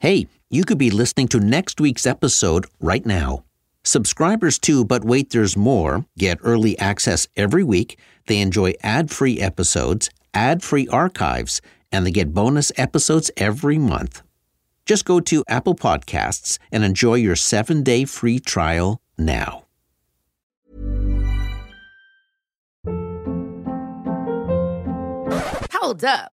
Hey, 0.00 0.28
you 0.48 0.64
could 0.64 0.78
be 0.78 0.90
listening 0.90 1.28
to 1.28 1.38
next 1.38 1.78
week's 1.78 2.06
episode 2.06 2.66
right 2.80 3.04
now. 3.04 3.44
Subscribers 3.84 4.58
to 4.60 4.82
But 4.82 5.04
Wait 5.04 5.28
There's 5.28 5.58
More 5.58 6.06
get 6.16 6.38
early 6.42 6.78
access 6.78 7.28
every 7.36 7.62
week. 7.62 7.98
They 8.26 8.40
enjoy 8.40 8.72
ad 8.82 9.10
free 9.10 9.38
episodes, 9.42 10.08
ad 10.32 10.62
free 10.62 10.88
archives, 10.88 11.60
and 11.92 12.06
they 12.06 12.12
get 12.12 12.32
bonus 12.32 12.72
episodes 12.78 13.30
every 13.36 13.76
month. 13.76 14.22
Just 14.86 15.04
go 15.04 15.20
to 15.20 15.44
Apple 15.48 15.74
Podcasts 15.74 16.58
and 16.72 16.82
enjoy 16.82 17.16
your 17.16 17.36
seven 17.36 17.82
day 17.82 18.06
free 18.06 18.38
trial 18.38 19.02
now. 19.18 19.66
Hold 25.72 26.04
up. 26.04 26.32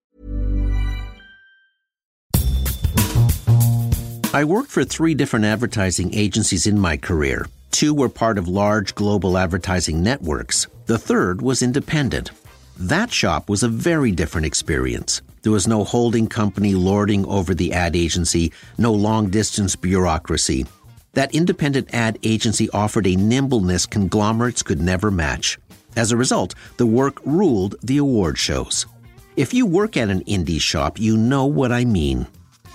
I 4.33 4.45
worked 4.45 4.71
for 4.71 4.85
three 4.85 5.13
different 5.13 5.43
advertising 5.43 6.13
agencies 6.13 6.65
in 6.65 6.79
my 6.79 6.95
career. 6.95 7.47
Two 7.71 7.93
were 7.93 8.07
part 8.07 8.37
of 8.37 8.47
large 8.47 8.95
global 8.95 9.37
advertising 9.37 10.01
networks. 10.01 10.67
The 10.85 10.97
third 10.97 11.41
was 11.41 11.61
independent. 11.61 12.31
That 12.77 13.11
shop 13.11 13.49
was 13.49 13.61
a 13.61 13.67
very 13.67 14.13
different 14.13 14.47
experience. 14.47 15.21
There 15.41 15.51
was 15.51 15.67
no 15.67 15.83
holding 15.83 16.27
company 16.27 16.75
lording 16.75 17.25
over 17.25 17.53
the 17.53 17.73
ad 17.73 17.93
agency, 17.93 18.53
no 18.77 18.93
long 18.93 19.29
distance 19.29 19.75
bureaucracy. 19.75 20.65
That 21.11 21.35
independent 21.35 21.93
ad 21.93 22.17
agency 22.23 22.69
offered 22.69 23.07
a 23.07 23.17
nimbleness 23.17 23.85
conglomerates 23.85 24.63
could 24.63 24.79
never 24.79 25.11
match. 25.11 25.59
As 25.97 26.13
a 26.13 26.17
result, 26.17 26.55
the 26.77 26.87
work 26.87 27.19
ruled 27.25 27.75
the 27.83 27.97
award 27.97 28.37
shows. 28.37 28.85
If 29.35 29.53
you 29.53 29.65
work 29.65 29.97
at 29.97 30.09
an 30.09 30.23
indie 30.23 30.61
shop, 30.61 31.01
you 31.01 31.17
know 31.17 31.45
what 31.45 31.73
I 31.73 31.83
mean. 31.83 32.27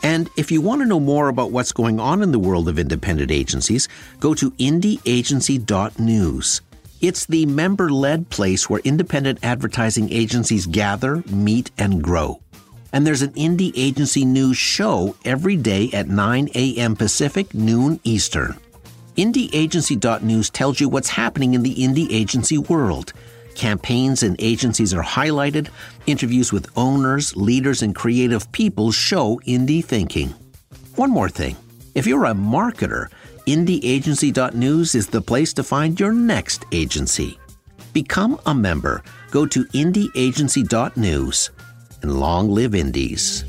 And 0.02 0.28
if 0.36 0.50
you 0.50 0.60
want 0.60 0.82
to 0.82 0.86
know 0.86 1.00
more 1.00 1.28
about 1.28 1.50
what's 1.50 1.72
going 1.72 1.98
on 2.00 2.22
in 2.22 2.32
the 2.32 2.38
world 2.38 2.68
of 2.68 2.78
independent 2.78 3.30
agencies, 3.30 3.88
go 4.20 4.34
to 4.34 4.50
indieagency.news. 4.52 6.60
It's 7.00 7.26
the 7.26 7.46
member 7.46 7.90
led 7.90 8.30
place 8.30 8.70
where 8.70 8.80
independent 8.80 9.40
advertising 9.42 10.12
agencies 10.12 10.66
gather, 10.66 11.22
meet, 11.26 11.70
and 11.76 12.02
grow. 12.02 12.40
And 12.92 13.06
there's 13.06 13.22
an 13.22 13.32
Indie 13.32 13.72
Agency 13.76 14.24
News 14.24 14.56
show 14.56 15.16
every 15.24 15.56
day 15.56 15.90
at 15.92 16.08
9 16.08 16.50
a.m. 16.54 16.96
Pacific, 16.96 17.52
noon 17.52 18.00
Eastern. 18.04 18.56
IndieAgency.news 19.16 20.50
tells 20.50 20.80
you 20.80 20.88
what's 20.88 21.08
happening 21.08 21.54
in 21.54 21.62
the 21.62 21.74
indie 21.74 22.10
agency 22.10 22.58
world. 22.58 23.12
Campaigns 23.56 24.22
and 24.22 24.36
agencies 24.38 24.92
are 24.92 25.02
highlighted. 25.02 25.68
Interviews 26.06 26.52
with 26.52 26.68
owners, 26.76 27.34
leaders, 27.36 27.80
and 27.82 27.94
creative 27.94 28.52
people 28.52 28.92
show 28.92 29.40
indie 29.46 29.82
thinking. 29.82 30.34
One 30.96 31.10
more 31.10 31.30
thing 31.30 31.56
if 31.94 32.06
you're 32.06 32.26
a 32.26 32.34
marketer, 32.34 33.08
IndieAgency.news 33.46 34.94
is 34.94 35.06
the 35.06 35.22
place 35.22 35.54
to 35.54 35.62
find 35.62 35.98
your 35.98 36.12
next 36.12 36.66
agency. 36.70 37.38
Become 37.94 38.38
a 38.44 38.54
member. 38.54 39.02
Go 39.30 39.46
to 39.46 39.64
IndieAgency.news 39.64 41.50
and 42.02 42.20
long 42.20 42.50
live 42.50 42.74
indies. 42.74 43.44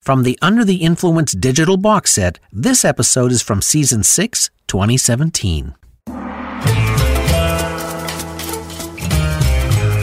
From 0.00 0.24
the 0.24 0.38
Under 0.42 0.64
the 0.64 0.82
Influence 0.82 1.32
digital 1.32 1.76
box 1.76 2.12
set, 2.12 2.38
this 2.52 2.84
episode 2.84 3.32
is 3.32 3.40
from 3.40 3.62
season 3.62 4.02
6, 4.02 4.50
2017. 4.68 5.74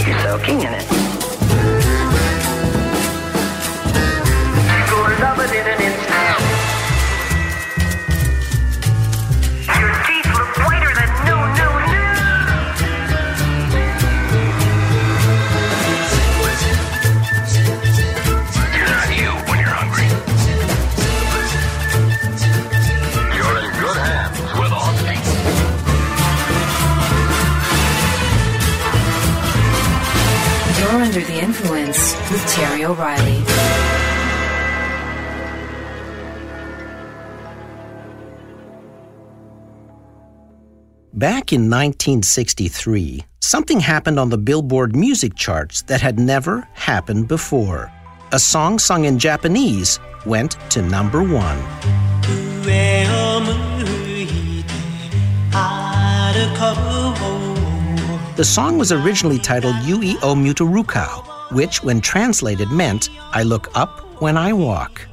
You're 0.06 0.20
soaking 0.20 0.62
in 0.62 0.74
it. 0.74 1.11
O'Reilly. 32.92 33.40
Back 41.14 41.54
in 41.54 41.70
1963, 41.70 43.24
something 43.40 43.80
happened 43.80 44.20
on 44.20 44.30
the 44.30 44.38
Billboard 44.38 44.94
music 44.94 45.36
charts 45.36 45.84
that 45.84 46.02
had 46.02 46.20
never 46.20 46.68
happened 46.74 47.30
before. 47.30 47.90
A 48.34 48.40
song 48.40 48.78
sung 48.78 49.06
in 49.06 49.18
Japanese 49.18 49.98
went 50.26 50.58
to 50.72 50.82
number 50.82 51.24
one. 51.24 51.60
The 58.36 58.44
song 58.46 58.78
was 58.78 58.92
originally 58.92 59.40
titled 59.40 59.76
Ue 59.84 60.18
o 60.24 60.36
Muite 60.36 60.66
Arukō, 60.66 61.31
which, 61.52 61.84
when 61.84 62.02
translated, 62.02 62.70
meant 62.70 63.10
I 63.32 63.44
look 63.44 63.70
up 63.76 64.22
when 64.22 64.38
I 64.38 64.54
walk. 64.54 65.08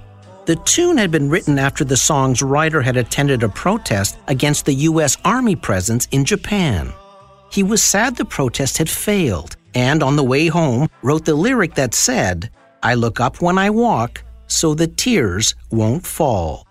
The 0.46 0.56
tune 0.56 0.96
had 0.96 1.10
been 1.10 1.28
written 1.28 1.58
after 1.58 1.84
the 1.84 1.96
song's 1.96 2.42
writer 2.42 2.80
had 2.80 2.96
attended 2.96 3.42
a 3.42 3.48
protest 3.48 4.18
against 4.28 4.64
the 4.64 4.74
U.S. 4.74 5.16
Army 5.24 5.56
presence 5.56 6.08
in 6.10 6.24
Japan. 6.24 6.92
He 7.50 7.62
was 7.62 7.82
sad 7.82 8.16
the 8.16 8.24
protest 8.24 8.78
had 8.78 8.88
failed, 8.88 9.56
and 9.74 10.02
on 10.02 10.16
the 10.16 10.24
way 10.24 10.46
home 10.46 10.88
wrote 11.02 11.24
the 11.24 11.34
lyric 11.34 11.74
that 11.74 11.94
said, 11.94 12.50
I 12.82 12.94
look 12.94 13.20
up 13.20 13.42
when 13.42 13.58
I 13.58 13.70
walk, 13.70 14.24
so 14.46 14.74
the 14.74 14.86
tears 14.86 15.54
won't 15.70 16.06
fall. 16.06 16.66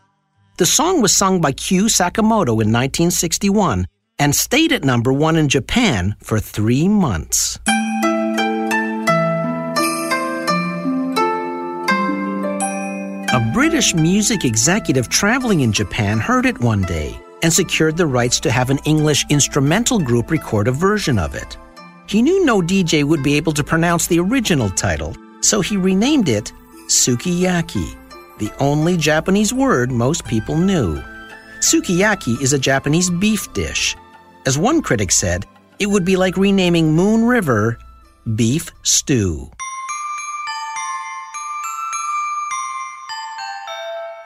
The 0.57 0.65
song 0.65 1.01
was 1.01 1.15
sung 1.15 1.39
by 1.39 1.51
Kyu 1.51 1.85
Sakamoto 1.85 2.53
in 2.53 2.73
1961 2.73 3.85
and 4.17 4.35
stayed 4.35 4.71
at 4.71 4.83
number 4.83 5.13
one 5.13 5.35
in 5.35 5.49
Japan 5.49 6.15
for 6.23 6.39
three 6.39 6.87
months. 6.87 7.59
British 13.57 13.95
music 13.95 14.45
executive 14.45 15.09
traveling 15.09 15.61
in 15.61 15.73
Japan 15.73 16.19
heard 16.19 16.45
it 16.45 16.59
one 16.59 16.83
day 16.83 17.19
and 17.41 17.51
secured 17.51 17.97
the 17.97 18.05
rights 18.05 18.39
to 18.39 18.51
have 18.51 18.69
an 18.69 18.77
English 18.85 19.25
instrumental 19.31 19.97
group 19.97 20.29
record 20.29 20.67
a 20.67 20.71
version 20.71 21.17
of 21.17 21.33
it. 21.33 21.57
He 22.05 22.21
knew 22.21 22.45
no 22.45 22.61
DJ 22.61 23.03
would 23.03 23.23
be 23.23 23.33
able 23.33 23.53
to 23.53 23.63
pronounce 23.63 24.05
the 24.05 24.19
original 24.19 24.69
title, 24.69 25.15
so 25.41 25.59
he 25.59 25.75
renamed 25.75 26.29
it 26.29 26.53
Sukiyaki, 26.85 27.97
the 28.37 28.51
only 28.59 28.95
Japanese 28.95 29.55
word 29.55 29.91
most 29.91 30.23
people 30.25 30.55
knew. 30.55 31.01
Sukiyaki 31.59 32.39
is 32.39 32.53
a 32.53 32.59
Japanese 32.59 33.09
beef 33.09 33.51
dish. 33.53 33.95
As 34.45 34.59
one 34.59 34.83
critic 34.83 35.11
said, 35.11 35.47
it 35.79 35.87
would 35.87 36.05
be 36.05 36.15
like 36.15 36.37
renaming 36.37 36.93
Moon 36.93 37.25
River 37.25 37.79
Beef 38.35 38.71
Stew. 38.83 39.49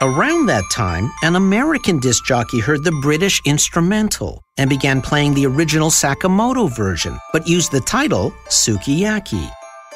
Around 0.02 0.46
that 0.46 0.68
time, 0.68 1.12
an 1.22 1.36
American 1.36 2.00
disc 2.00 2.24
jockey 2.24 2.58
heard 2.58 2.82
the 2.82 2.98
British 3.02 3.40
instrumental 3.44 4.42
and 4.58 4.68
began 4.68 5.00
playing 5.00 5.32
the 5.32 5.46
original 5.46 5.90
Sakamoto 5.90 6.68
version, 6.74 7.16
but 7.32 7.46
used 7.46 7.70
the 7.70 7.80
title 7.82 8.32
Sukiyaki. 8.48 9.48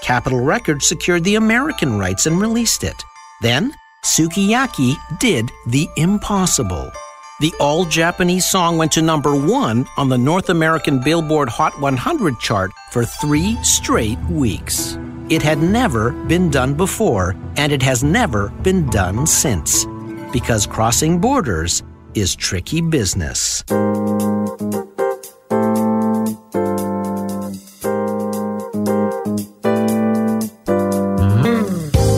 Capitol 0.03 0.39
Records 0.39 0.87
secured 0.87 1.25
the 1.25 1.35
American 1.35 1.99
rights 1.99 2.27
and 2.27 2.41
released 2.41 2.85
it. 2.85 2.95
Then, 3.43 3.75
Sukiyaki 4.05 4.95
did 5.19 5.51
the 5.67 5.89
impossible. 5.97 6.93
The 7.41 7.53
all 7.59 7.85
Japanese 7.85 8.49
song 8.49 8.79
went 8.79 8.93
to 8.93 9.03
number 9.03 9.35
one 9.35 9.89
on 9.97 10.09
the 10.09 10.19
North 10.19 10.51
American 10.51 11.01
Billboard 11.03 11.49
Hot 11.49 11.81
100 11.81 12.39
chart 12.39 12.71
for 12.93 13.05
three 13.05 13.57
straight 13.65 14.21
weeks. 14.31 14.97
It 15.31 15.43
had 15.43 15.59
never 15.59 16.13
been 16.13 16.49
done 16.49 16.75
before, 16.75 17.35
and 17.57 17.73
it 17.73 17.83
has 17.83 18.05
never 18.05 18.51
been 18.63 18.87
done 18.87 19.27
since. 19.27 19.85
Because 20.33 20.67
crossing 20.67 21.19
borders 21.21 21.83
is 22.15 22.35
tricky 22.35 22.81
business. 22.81 23.63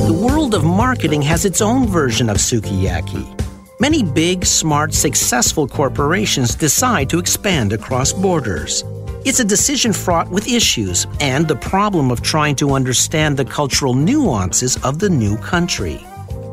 The 0.04 0.18
world 0.20 0.54
of 0.54 0.64
marketing 0.64 1.22
has 1.22 1.44
its 1.44 1.60
own 1.60 1.86
version 1.86 2.30
of 2.30 2.38
sukiyaki. 2.38 3.34
Many 3.80 4.02
big, 4.02 4.44
smart, 4.44 4.92
successful 4.94 5.68
corporations 5.68 6.54
decide 6.54 7.08
to 7.10 7.18
expand 7.18 7.72
across 7.72 8.12
borders. 8.12 8.82
It's 9.24 9.40
a 9.40 9.44
decision 9.44 9.92
fraught 9.92 10.30
with 10.30 10.48
issues 10.48 11.06
and 11.20 11.46
the 11.46 11.56
problem 11.56 12.10
of 12.10 12.22
trying 12.22 12.56
to 12.56 12.72
understand 12.72 13.36
the 13.36 13.44
cultural 13.44 13.94
nuances 13.94 14.76
of 14.84 14.98
the 14.98 15.10
new 15.10 15.36
country. 15.36 16.00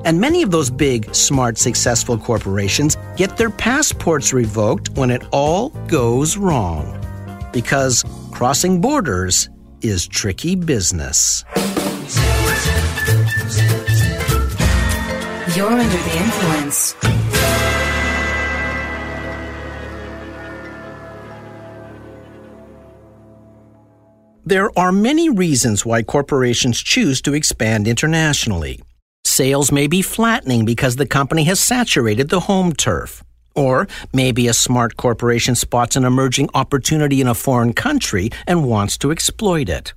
And 0.05 0.21
many 0.21 0.43
of 0.43 0.51
those 0.51 0.69
big, 0.69 1.15
smart, 1.15 1.57
successful 1.57 2.15
corporations 2.15 2.95
get 3.17 3.37
their 3.37 3.49
passports 3.49 4.33
revoked 4.33 4.89
when 4.89 5.09
it 5.09 5.23
all 5.31 5.69
goes 5.87 6.37
wrong. 6.37 7.01
Because 7.51 8.03
crossing 8.31 8.81
borders 8.81 9.49
is 9.81 10.07
tricky 10.07 10.55
business. 10.55 11.43
You're 15.55 15.71
under 15.71 15.97
the 15.97 16.17
influence. 16.17 16.95
There 24.45 24.69
are 24.77 24.91
many 24.91 25.29
reasons 25.29 25.83
why 25.83 26.03
corporations 26.03 26.79
choose 26.79 27.19
to 27.23 27.33
expand 27.33 27.87
internationally. 27.87 28.83
Sales 29.35 29.69
may 29.69 29.85
be 29.85 30.01
flattening 30.01 30.63
because 30.63 30.95
the 30.95 31.05
company 31.05 31.43
has 31.43 31.59
saturated 31.59 32.29
the 32.29 32.39
home 32.39 32.71
turf. 32.71 33.21
Or 33.53 33.85
maybe 34.13 34.47
a 34.47 34.53
smart 34.53 34.95
corporation 34.95 35.55
spots 35.55 35.97
an 35.97 36.05
emerging 36.05 36.51
opportunity 36.53 37.19
in 37.19 37.27
a 37.27 37.35
foreign 37.35 37.73
country 37.73 38.29
and 38.47 38.63
wants 38.63 38.97
to 38.99 39.11
exploit 39.11 39.67
it. 39.67 39.93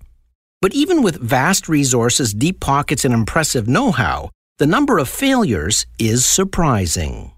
But 0.60 0.74
even 0.74 1.04
with 1.04 1.22
vast 1.22 1.68
resources, 1.68 2.34
deep 2.34 2.58
pockets, 2.58 3.04
and 3.04 3.14
impressive 3.14 3.68
know 3.68 3.92
how, 3.92 4.30
the 4.58 4.66
number 4.66 4.98
of 4.98 5.08
failures 5.08 5.86
is 6.00 6.26
surprising. 6.26 7.30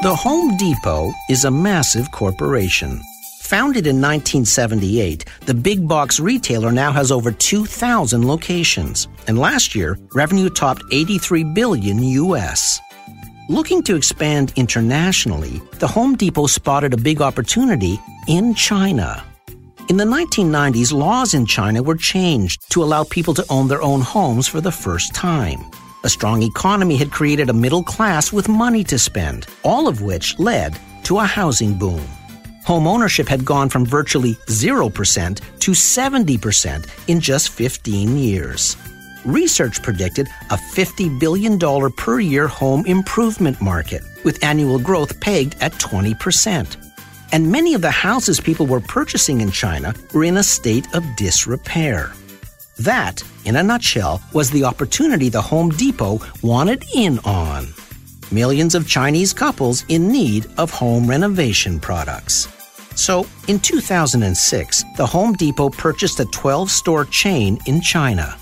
The 0.00 0.16
Home 0.16 0.56
Depot 0.56 1.12
is 1.28 1.44
a 1.44 1.50
massive 1.50 2.10
corporation. 2.10 3.02
Founded 3.48 3.86
in 3.86 3.96
1978, 3.96 5.24
the 5.46 5.54
big 5.54 5.88
box 5.88 6.20
retailer 6.20 6.70
now 6.70 6.92
has 6.92 7.10
over 7.10 7.32
2,000 7.32 8.28
locations, 8.28 9.08
and 9.26 9.38
last 9.38 9.74
year, 9.74 9.98
revenue 10.12 10.50
topped 10.50 10.82
83 10.92 11.44
billion 11.54 12.02
US. 12.02 12.78
Looking 13.48 13.82
to 13.84 13.96
expand 13.96 14.52
internationally, 14.56 15.62
the 15.78 15.86
Home 15.86 16.14
Depot 16.14 16.46
spotted 16.46 16.92
a 16.92 16.98
big 16.98 17.22
opportunity 17.22 17.98
in 18.26 18.54
China. 18.54 19.24
In 19.88 19.96
the 19.96 20.04
1990s, 20.04 20.92
laws 20.92 21.32
in 21.32 21.46
China 21.46 21.82
were 21.82 21.96
changed 21.96 22.70
to 22.72 22.82
allow 22.82 23.04
people 23.04 23.32
to 23.32 23.46
own 23.48 23.66
their 23.66 23.80
own 23.80 24.02
homes 24.02 24.46
for 24.46 24.60
the 24.60 24.70
first 24.84 25.14
time. 25.14 25.60
A 26.04 26.10
strong 26.10 26.42
economy 26.42 26.96
had 26.98 27.10
created 27.10 27.48
a 27.48 27.54
middle 27.54 27.82
class 27.82 28.30
with 28.30 28.46
money 28.46 28.84
to 28.84 28.98
spend, 28.98 29.46
all 29.62 29.88
of 29.88 30.02
which 30.02 30.38
led 30.38 30.78
to 31.04 31.18
a 31.18 31.24
housing 31.24 31.72
boom. 31.72 32.06
Home 32.68 32.86
ownership 32.86 33.26
had 33.28 33.46
gone 33.46 33.70
from 33.70 33.86
virtually 33.86 34.34
0% 34.44 35.40
to 35.60 35.70
70% 35.70 36.86
in 37.06 37.18
just 37.18 37.48
15 37.48 38.18
years. 38.18 38.76
Research 39.24 39.82
predicted 39.82 40.28
a 40.50 40.56
$50 40.58 41.18
billion 41.18 41.58
per 41.92 42.20
year 42.20 42.46
home 42.46 42.84
improvement 42.84 43.58
market, 43.62 44.02
with 44.22 44.44
annual 44.44 44.78
growth 44.78 45.18
pegged 45.18 45.56
at 45.62 45.72
20%. 45.78 46.76
And 47.32 47.50
many 47.50 47.72
of 47.72 47.80
the 47.80 47.90
houses 47.90 48.38
people 48.38 48.66
were 48.66 48.80
purchasing 48.80 49.40
in 49.40 49.50
China 49.50 49.94
were 50.12 50.24
in 50.24 50.36
a 50.36 50.42
state 50.42 50.94
of 50.94 51.06
disrepair. 51.16 52.12
That, 52.80 53.24
in 53.46 53.56
a 53.56 53.62
nutshell, 53.62 54.20
was 54.34 54.50
the 54.50 54.64
opportunity 54.64 55.30
the 55.30 55.40
Home 55.40 55.70
Depot 55.70 56.20
wanted 56.42 56.84
in 56.94 57.18
on. 57.20 57.68
Millions 58.30 58.74
of 58.74 58.86
Chinese 58.86 59.32
couples 59.32 59.86
in 59.88 60.12
need 60.12 60.44
of 60.58 60.70
home 60.70 61.06
renovation 61.06 61.80
products. 61.80 62.46
So, 62.98 63.24
in 63.46 63.60
2006, 63.60 64.84
the 64.96 65.06
Home 65.06 65.32
Depot 65.34 65.70
purchased 65.70 66.18
a 66.18 66.24
12 66.24 66.68
store 66.68 67.04
chain 67.04 67.56
in 67.66 67.80
China. 67.80 68.36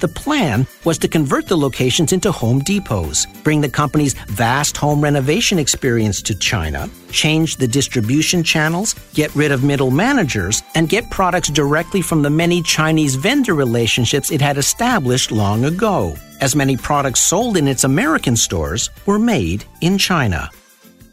The 0.00 0.08
plan 0.08 0.66
was 0.84 0.98
to 0.98 1.08
convert 1.08 1.48
the 1.48 1.56
locations 1.56 2.12
into 2.12 2.30
Home 2.30 2.60
Depots, 2.60 3.26
bring 3.42 3.62
the 3.62 3.70
company's 3.70 4.12
vast 4.28 4.76
home 4.76 5.00
renovation 5.00 5.58
experience 5.58 6.20
to 6.20 6.34
China, 6.34 6.90
change 7.12 7.56
the 7.56 7.66
distribution 7.66 8.44
channels, 8.44 8.94
get 9.14 9.34
rid 9.34 9.50
of 9.50 9.64
middle 9.64 9.90
managers, 9.90 10.62
and 10.74 10.90
get 10.90 11.10
products 11.10 11.48
directly 11.48 12.02
from 12.02 12.20
the 12.20 12.28
many 12.28 12.60
Chinese 12.60 13.14
vendor 13.14 13.54
relationships 13.54 14.30
it 14.30 14.42
had 14.42 14.58
established 14.58 15.32
long 15.32 15.64
ago, 15.64 16.14
as 16.42 16.54
many 16.54 16.76
products 16.76 17.20
sold 17.20 17.56
in 17.56 17.66
its 17.66 17.84
American 17.84 18.36
stores 18.36 18.90
were 19.06 19.18
made 19.18 19.64
in 19.80 19.96
China. 19.96 20.50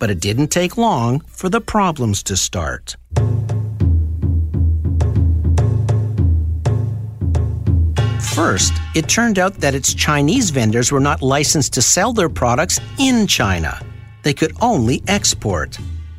But 0.02 0.10
it 0.10 0.20
didn't 0.20 0.48
take 0.48 0.78
long 0.78 1.20
for 1.28 1.48
the 1.48 1.62
problems 1.62 2.24
to 2.24 2.36
start. 2.36 2.98
First, 8.34 8.74
it 8.96 9.08
turned 9.08 9.38
out 9.38 9.60
that 9.60 9.76
its 9.76 9.94
Chinese 9.94 10.50
vendors 10.50 10.92
were 10.92 11.00
not 11.00 11.22
licensed 11.22 11.74
to 11.74 11.84
sell 11.84 12.14
their 12.14 12.30
products 12.30 12.80
in 12.98 13.28
China. 13.28 13.80
They 14.24 14.34
could 14.34 14.56
only 14.60 15.04
export. 15.08 15.78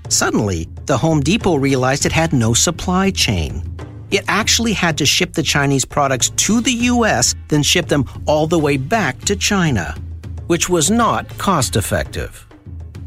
Suddenly, 0.08 0.68
the 0.86 0.98
Home 0.98 1.18
Depot 1.18 1.56
realized 1.56 2.06
it 2.06 2.12
had 2.12 2.32
no 2.32 2.54
supply 2.54 3.10
chain. 3.10 3.64
It 4.12 4.22
actually 4.28 4.74
had 4.74 4.96
to 4.98 5.06
ship 5.06 5.32
the 5.32 5.42
Chinese 5.42 5.84
products 5.84 6.30
to 6.46 6.60
the 6.60 6.86
US, 6.92 7.34
then 7.48 7.64
ship 7.64 7.88
them 7.88 8.04
all 8.26 8.46
the 8.46 8.60
way 8.60 8.76
back 8.76 9.18
to 9.24 9.34
China, 9.34 9.96
which 10.46 10.68
was 10.68 10.88
not 10.88 11.26
cost 11.36 11.74
effective. 11.74 12.46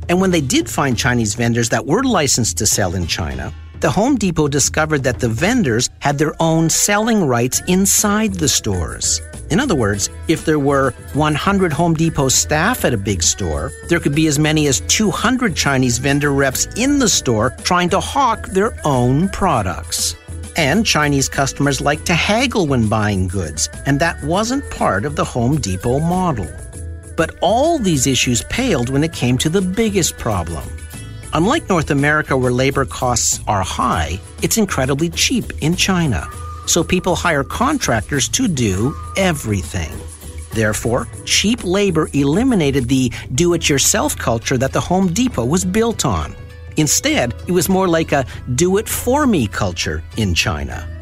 And 0.07 0.21
when 0.21 0.31
they 0.31 0.41
did 0.41 0.69
find 0.69 0.97
Chinese 0.97 1.35
vendors 1.35 1.69
that 1.69 1.85
were 1.85 2.03
licensed 2.03 2.57
to 2.57 2.65
sell 2.65 2.95
in 2.95 3.07
China, 3.07 3.53
the 3.81 3.91
Home 3.91 4.15
Depot 4.15 4.47
discovered 4.47 5.03
that 5.03 5.19
the 5.19 5.29
vendors 5.29 5.89
had 5.99 6.17
their 6.17 6.33
own 6.41 6.69
selling 6.69 7.25
rights 7.27 7.61
inside 7.67 8.33
the 8.33 8.47
stores. 8.47 9.21
In 9.51 9.59
other 9.59 9.75
words, 9.75 10.09
if 10.27 10.45
there 10.45 10.59
were 10.59 10.91
100 11.13 11.73
Home 11.73 11.93
Depot 11.93 12.29
staff 12.29 12.85
at 12.85 12.93
a 12.93 12.97
big 12.97 13.21
store, 13.21 13.71
there 13.89 13.99
could 13.99 14.15
be 14.15 14.27
as 14.27 14.39
many 14.39 14.67
as 14.67 14.81
200 14.81 15.55
Chinese 15.55 15.97
vendor 15.97 16.31
reps 16.31 16.65
in 16.77 16.99
the 16.99 17.09
store 17.09 17.51
trying 17.63 17.89
to 17.89 17.99
hawk 17.99 18.47
their 18.47 18.75
own 18.85 19.29
products. 19.29 20.15
And 20.55 20.85
Chinese 20.85 21.27
customers 21.27 21.81
like 21.81 22.05
to 22.05 22.13
haggle 22.13 22.65
when 22.65 22.87
buying 22.87 23.27
goods, 23.27 23.69
and 23.85 23.99
that 23.99 24.23
wasn't 24.23 24.67
part 24.71 25.05
of 25.05 25.15
the 25.15 25.25
Home 25.25 25.57
Depot 25.57 25.99
model. 25.99 26.49
But 27.15 27.31
all 27.41 27.79
these 27.79 28.07
issues 28.07 28.43
paled 28.49 28.89
when 28.89 29.03
it 29.03 29.13
came 29.13 29.37
to 29.39 29.49
the 29.49 29.61
biggest 29.61 30.17
problem. 30.17 30.63
Unlike 31.33 31.69
North 31.69 31.91
America, 31.91 32.37
where 32.37 32.51
labor 32.51 32.85
costs 32.85 33.41
are 33.47 33.63
high, 33.63 34.19
it's 34.41 34.57
incredibly 34.57 35.09
cheap 35.09 35.45
in 35.61 35.75
China. 35.75 36.29
So 36.65 36.83
people 36.83 37.15
hire 37.15 37.43
contractors 37.43 38.29
to 38.29 38.47
do 38.47 38.95
everything. 39.17 39.91
Therefore, 40.53 41.07
cheap 41.25 41.63
labor 41.63 42.09
eliminated 42.13 42.87
the 42.87 43.11
do 43.33 43.53
it 43.53 43.67
yourself 43.67 44.17
culture 44.17 44.57
that 44.57 44.71
the 44.71 44.79
Home 44.79 45.11
Depot 45.11 45.45
was 45.45 45.65
built 45.65 46.05
on. 46.05 46.33
Instead, 46.77 47.33
it 47.47 47.51
was 47.51 47.69
more 47.69 47.87
like 47.87 48.13
a 48.13 48.25
do 48.55 48.77
it 48.77 48.87
for 48.87 49.27
me 49.27 49.47
culture 49.47 50.01
in 50.15 50.33
China. 50.33 50.94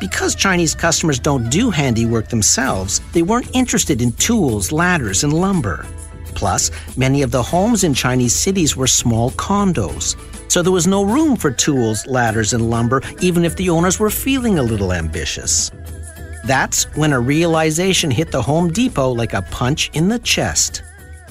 Because 0.00 0.34
Chinese 0.34 0.74
customers 0.74 1.18
don't 1.18 1.50
do 1.50 1.68
handiwork 1.68 2.28
themselves, 2.28 3.02
they 3.12 3.20
weren't 3.20 3.54
interested 3.54 4.00
in 4.00 4.12
tools, 4.12 4.72
ladders, 4.72 5.24
and 5.24 5.32
lumber. 5.32 5.86
Plus, 6.34 6.70
many 6.96 7.20
of 7.20 7.30
the 7.30 7.42
homes 7.42 7.84
in 7.84 7.92
Chinese 7.92 8.34
cities 8.34 8.74
were 8.74 8.86
small 8.86 9.30
condos. 9.32 10.16
So 10.50 10.62
there 10.62 10.72
was 10.72 10.86
no 10.86 11.04
room 11.04 11.36
for 11.36 11.50
tools, 11.50 12.06
ladders, 12.06 12.54
and 12.54 12.70
lumber, 12.70 13.02
even 13.20 13.44
if 13.44 13.56
the 13.56 13.68
owners 13.68 14.00
were 14.00 14.08
feeling 14.08 14.58
a 14.58 14.62
little 14.62 14.92
ambitious. 14.92 15.70
That's 16.46 16.84
when 16.96 17.12
a 17.12 17.20
realization 17.20 18.10
hit 18.10 18.32
the 18.32 18.40
Home 18.40 18.72
Depot 18.72 19.10
like 19.10 19.34
a 19.34 19.42
punch 19.42 19.90
in 19.92 20.08
the 20.08 20.18
chest. 20.20 20.82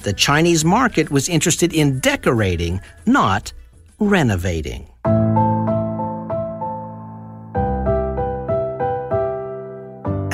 The 0.04 0.12
Chinese 0.12 0.64
market 0.64 1.10
was 1.10 1.28
interested 1.28 1.74
in 1.74 1.98
decorating, 1.98 2.80
not 3.04 3.52
renovating. 3.98 4.89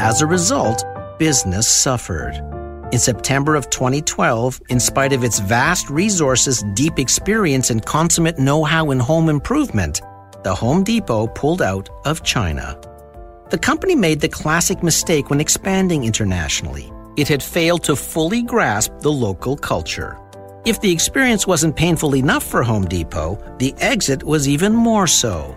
As 0.07 0.23
a 0.23 0.27
result, 0.27 0.85
business 1.19 1.67
suffered. 1.67 2.37
In 2.93 2.99
September 3.01 3.57
of 3.57 3.69
2012, 3.71 4.61
in 4.69 4.79
spite 4.79 5.13
of 5.13 5.25
its 5.25 5.41
vast 5.41 5.91
resources, 5.91 6.63
deep 6.75 7.01
experience, 7.01 7.71
and 7.71 7.85
consummate 7.85 8.39
know 8.39 8.63
how 8.63 8.93
in 8.93 9.01
home 9.01 9.29
improvement, 9.29 10.01
the 10.45 10.55
Home 10.55 10.85
Depot 10.85 11.27
pulled 11.27 11.61
out 11.61 11.89
of 12.05 12.23
China. 12.23 12.79
The 13.51 13.59
company 13.59 13.97
made 13.97 14.21
the 14.21 14.29
classic 14.29 14.81
mistake 14.81 15.29
when 15.29 15.41
expanding 15.41 16.05
internationally. 16.05 16.89
It 17.17 17.27
had 17.27 17.43
failed 17.43 17.83
to 17.83 17.97
fully 17.97 18.43
grasp 18.43 18.93
the 19.01 19.11
local 19.11 19.57
culture. 19.57 20.17
If 20.65 20.81
the 20.81 20.93
experience 20.93 21.49
wasn't 21.49 21.75
painful 21.75 22.15
enough 22.15 22.45
for 22.45 22.63
Home 22.63 22.85
Depot, 22.85 23.43
the 23.59 23.75
exit 23.79 24.23
was 24.23 24.49
even 24.49 24.73
more 24.73 25.09
so. 25.09 25.53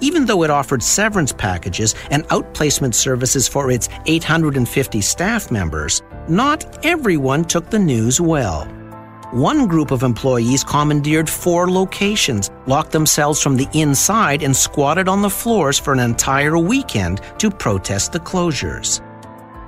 Even 0.00 0.26
though 0.26 0.42
it 0.42 0.50
offered 0.50 0.82
severance 0.82 1.32
packages 1.32 1.94
and 2.10 2.26
outplacement 2.28 2.94
services 2.94 3.48
for 3.48 3.70
its 3.70 3.88
850 4.06 5.00
staff 5.00 5.50
members, 5.50 6.02
not 6.28 6.84
everyone 6.84 7.44
took 7.44 7.70
the 7.70 7.78
news 7.78 8.20
well. 8.20 8.66
One 9.32 9.66
group 9.66 9.90
of 9.90 10.02
employees 10.02 10.62
commandeered 10.62 11.28
four 11.28 11.70
locations, 11.70 12.50
locked 12.66 12.92
themselves 12.92 13.42
from 13.42 13.56
the 13.56 13.68
inside, 13.72 14.42
and 14.42 14.56
squatted 14.56 15.08
on 15.08 15.20
the 15.20 15.30
floors 15.30 15.78
for 15.78 15.92
an 15.92 15.98
entire 15.98 16.56
weekend 16.56 17.20
to 17.38 17.50
protest 17.50 18.12
the 18.12 18.20
closures. 18.20 19.02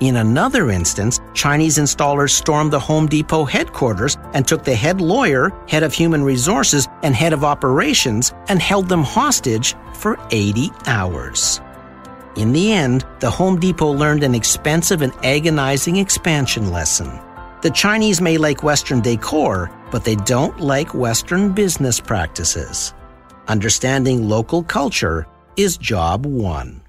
In 0.01 0.15
another 0.15 0.71
instance, 0.71 1.19
Chinese 1.35 1.77
installers 1.77 2.31
stormed 2.31 2.73
the 2.73 2.79
Home 2.79 3.09
Depot 3.09 3.45
headquarters 3.45 4.17
and 4.33 4.47
took 4.47 4.63
the 4.63 4.75
head 4.75 5.01
lawyer, 5.01 5.51
head 5.67 5.83
of 5.83 5.93
human 5.93 6.23
resources, 6.23 6.87
and 7.03 7.17
head 7.17 7.33
of 7.33 7.43
operations 7.43 8.33
and 8.49 8.63
held 8.63 8.89
them 8.89 9.03
hostage 9.03 9.75
for 9.95 10.17
80 10.31 10.71
hours. 10.87 11.61
In 12.37 12.53
the 12.53 12.73
end, 12.73 13.05
the 13.19 13.31
Home 13.31 13.59
Depot 13.59 13.91
learned 13.91 14.23
an 14.23 14.37
expensive 14.37 15.03
and 15.03 15.13
agonizing 15.25 15.97
expansion 15.97 16.71
lesson. 16.71 17.19
The 17.63 17.71
Chinese 17.71 18.21
may 18.21 18.39
like 18.39 18.63
Western 18.63 19.01
decor, 19.01 19.69
but 19.91 20.05
they 20.05 20.15
don't 20.15 20.61
like 20.61 20.95
Western 20.95 21.51
business 21.51 21.99
practices. 21.99 22.95
Understanding 23.49 24.29
local 24.29 24.63
culture 24.63 25.27
is 25.57 25.77
job 25.77 26.25
one. 26.25 26.83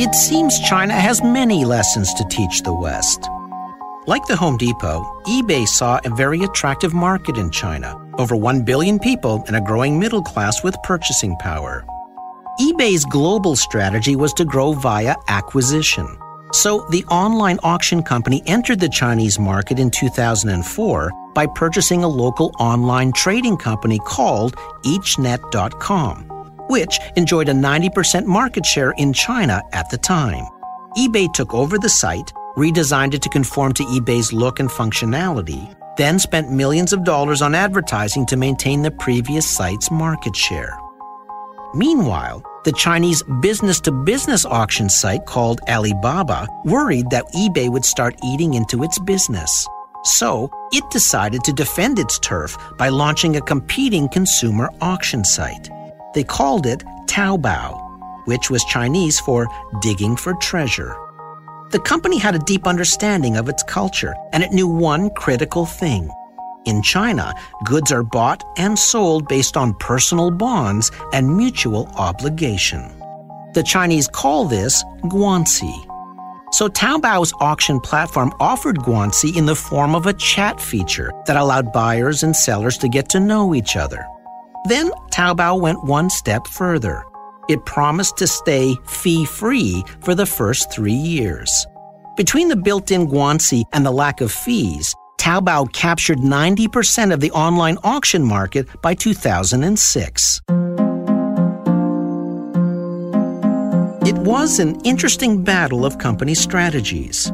It 0.00 0.14
seems 0.14 0.60
China 0.60 0.94
has 0.94 1.22
many 1.22 1.64
lessons 1.64 2.14
to 2.14 2.24
teach 2.30 2.62
the 2.62 2.72
West. 2.72 3.28
Like 4.06 4.24
the 4.26 4.36
Home 4.36 4.56
Depot, 4.56 5.04
eBay 5.26 5.66
saw 5.66 6.00
a 6.04 6.14
very 6.14 6.44
attractive 6.44 6.94
market 6.94 7.36
in 7.36 7.50
China 7.50 7.96
over 8.18 8.36
1 8.36 8.62
billion 8.62 8.98
people 8.98 9.42
and 9.46 9.56
a 9.56 9.60
growing 9.60 9.98
middle 9.98 10.22
class 10.22 10.62
with 10.62 10.80
purchasing 10.82 11.36
power. 11.36 11.84
eBay's 12.60 13.04
global 13.04 13.54
strategy 13.56 14.16
was 14.16 14.32
to 14.34 14.44
grow 14.44 14.72
via 14.72 15.14
acquisition. 15.28 16.06
So 16.52 16.86
the 16.90 17.04
online 17.06 17.58
auction 17.62 18.02
company 18.02 18.42
entered 18.46 18.80
the 18.80 18.88
Chinese 18.88 19.38
market 19.38 19.78
in 19.78 19.90
2004 19.90 21.12
by 21.38 21.46
purchasing 21.46 22.02
a 22.02 22.14
local 22.24 22.48
online 22.58 23.12
trading 23.12 23.56
company 23.56 23.98
called 24.14 24.56
eachnet.com 24.92 26.28
which 26.68 27.00
enjoyed 27.16 27.48
a 27.48 27.52
90% 27.52 28.24
market 28.26 28.64
share 28.64 28.92
in 28.98 29.12
China 29.12 29.62
at 29.72 29.90
the 29.90 29.98
time. 29.98 30.44
eBay 30.96 31.32
took 31.32 31.54
over 31.54 31.78
the 31.78 31.88
site, 31.88 32.32
redesigned 32.56 33.14
it 33.14 33.22
to 33.22 33.28
conform 33.28 33.72
to 33.72 33.82
eBay's 33.84 34.32
look 34.32 34.60
and 34.60 34.68
functionality, 34.68 35.74
then 35.96 36.18
spent 36.18 36.52
millions 36.52 36.92
of 36.92 37.04
dollars 37.04 37.42
on 37.42 37.54
advertising 37.54 38.26
to 38.26 38.36
maintain 38.36 38.82
the 38.82 38.90
previous 38.90 39.48
site's 39.48 39.90
market 39.90 40.36
share. 40.36 40.78
Meanwhile, 41.74 42.42
the 42.64 42.72
Chinese 42.72 43.22
business 43.40 43.80
to 43.82 43.92
business 43.92 44.44
auction 44.44 44.88
site 44.88 45.24
called 45.26 45.60
Alibaba 45.68 46.46
worried 46.64 47.10
that 47.10 47.32
eBay 47.32 47.70
would 47.70 47.84
start 47.84 48.14
eating 48.22 48.54
into 48.54 48.82
its 48.82 48.98
business. 48.98 49.66
So, 50.16 50.50
it 50.72 50.88
decided 50.90 51.44
to 51.44 51.52
defend 51.52 51.98
its 51.98 52.18
turf 52.18 52.56
by 52.78 52.88
launching 52.88 53.36
a 53.36 53.42
competing 53.42 54.08
consumer 54.08 54.70
auction 54.80 55.22
site. 55.22 55.68
They 56.14 56.24
called 56.24 56.64
it 56.64 56.82
Taobao, 57.06 58.26
which 58.26 58.48
was 58.48 58.64
Chinese 58.64 59.20
for 59.20 59.46
digging 59.82 60.16
for 60.16 60.32
treasure. 60.34 60.96
The 61.72 61.80
company 61.80 62.16
had 62.16 62.34
a 62.34 62.38
deep 62.38 62.66
understanding 62.66 63.36
of 63.36 63.50
its 63.50 63.62
culture, 63.62 64.14
and 64.32 64.42
it 64.42 64.52
knew 64.52 64.66
one 64.66 65.10
critical 65.10 65.66
thing. 65.66 66.10
In 66.64 66.82
China, 66.82 67.34
goods 67.64 67.92
are 67.92 68.02
bought 68.02 68.42
and 68.56 68.78
sold 68.78 69.28
based 69.28 69.58
on 69.58 69.74
personal 69.74 70.30
bonds 70.30 70.90
and 71.12 71.36
mutual 71.36 71.86
obligation. 71.96 72.82
The 73.52 73.62
Chinese 73.62 74.08
call 74.08 74.46
this 74.46 74.82
guanxi. 75.04 75.87
So 76.50 76.68
Taobao's 76.68 77.32
auction 77.40 77.78
platform 77.80 78.32
offered 78.40 78.78
guanxi 78.78 79.36
in 79.36 79.46
the 79.46 79.54
form 79.54 79.94
of 79.94 80.06
a 80.06 80.14
chat 80.14 80.60
feature 80.60 81.12
that 81.26 81.36
allowed 81.36 81.72
buyers 81.72 82.22
and 82.22 82.34
sellers 82.34 82.78
to 82.78 82.88
get 82.88 83.08
to 83.10 83.20
know 83.20 83.54
each 83.54 83.76
other. 83.76 84.06
Then 84.64 84.90
Taobao 85.12 85.60
went 85.60 85.84
one 85.84 86.10
step 86.10 86.46
further. 86.46 87.04
It 87.48 87.64
promised 87.64 88.16
to 88.18 88.26
stay 88.26 88.76
fee 88.86 89.24
free 89.24 89.84
for 90.00 90.14
the 90.14 90.26
first 90.26 90.72
three 90.72 90.92
years. 90.92 91.66
Between 92.16 92.48
the 92.48 92.56
built 92.56 92.90
in 92.90 93.06
guanxi 93.06 93.62
and 93.72 93.84
the 93.86 93.92
lack 93.92 94.20
of 94.20 94.32
fees, 94.32 94.94
Taobao 95.18 95.72
captured 95.72 96.18
90% 96.18 97.12
of 97.12 97.20
the 97.20 97.30
online 97.32 97.78
auction 97.84 98.24
market 98.24 98.66
by 98.82 98.94
2006. 98.94 100.40
It 104.08 104.16
was 104.16 104.58
an 104.58 104.80
interesting 104.84 105.44
battle 105.44 105.84
of 105.84 105.98
company 105.98 106.34
strategies. 106.34 107.30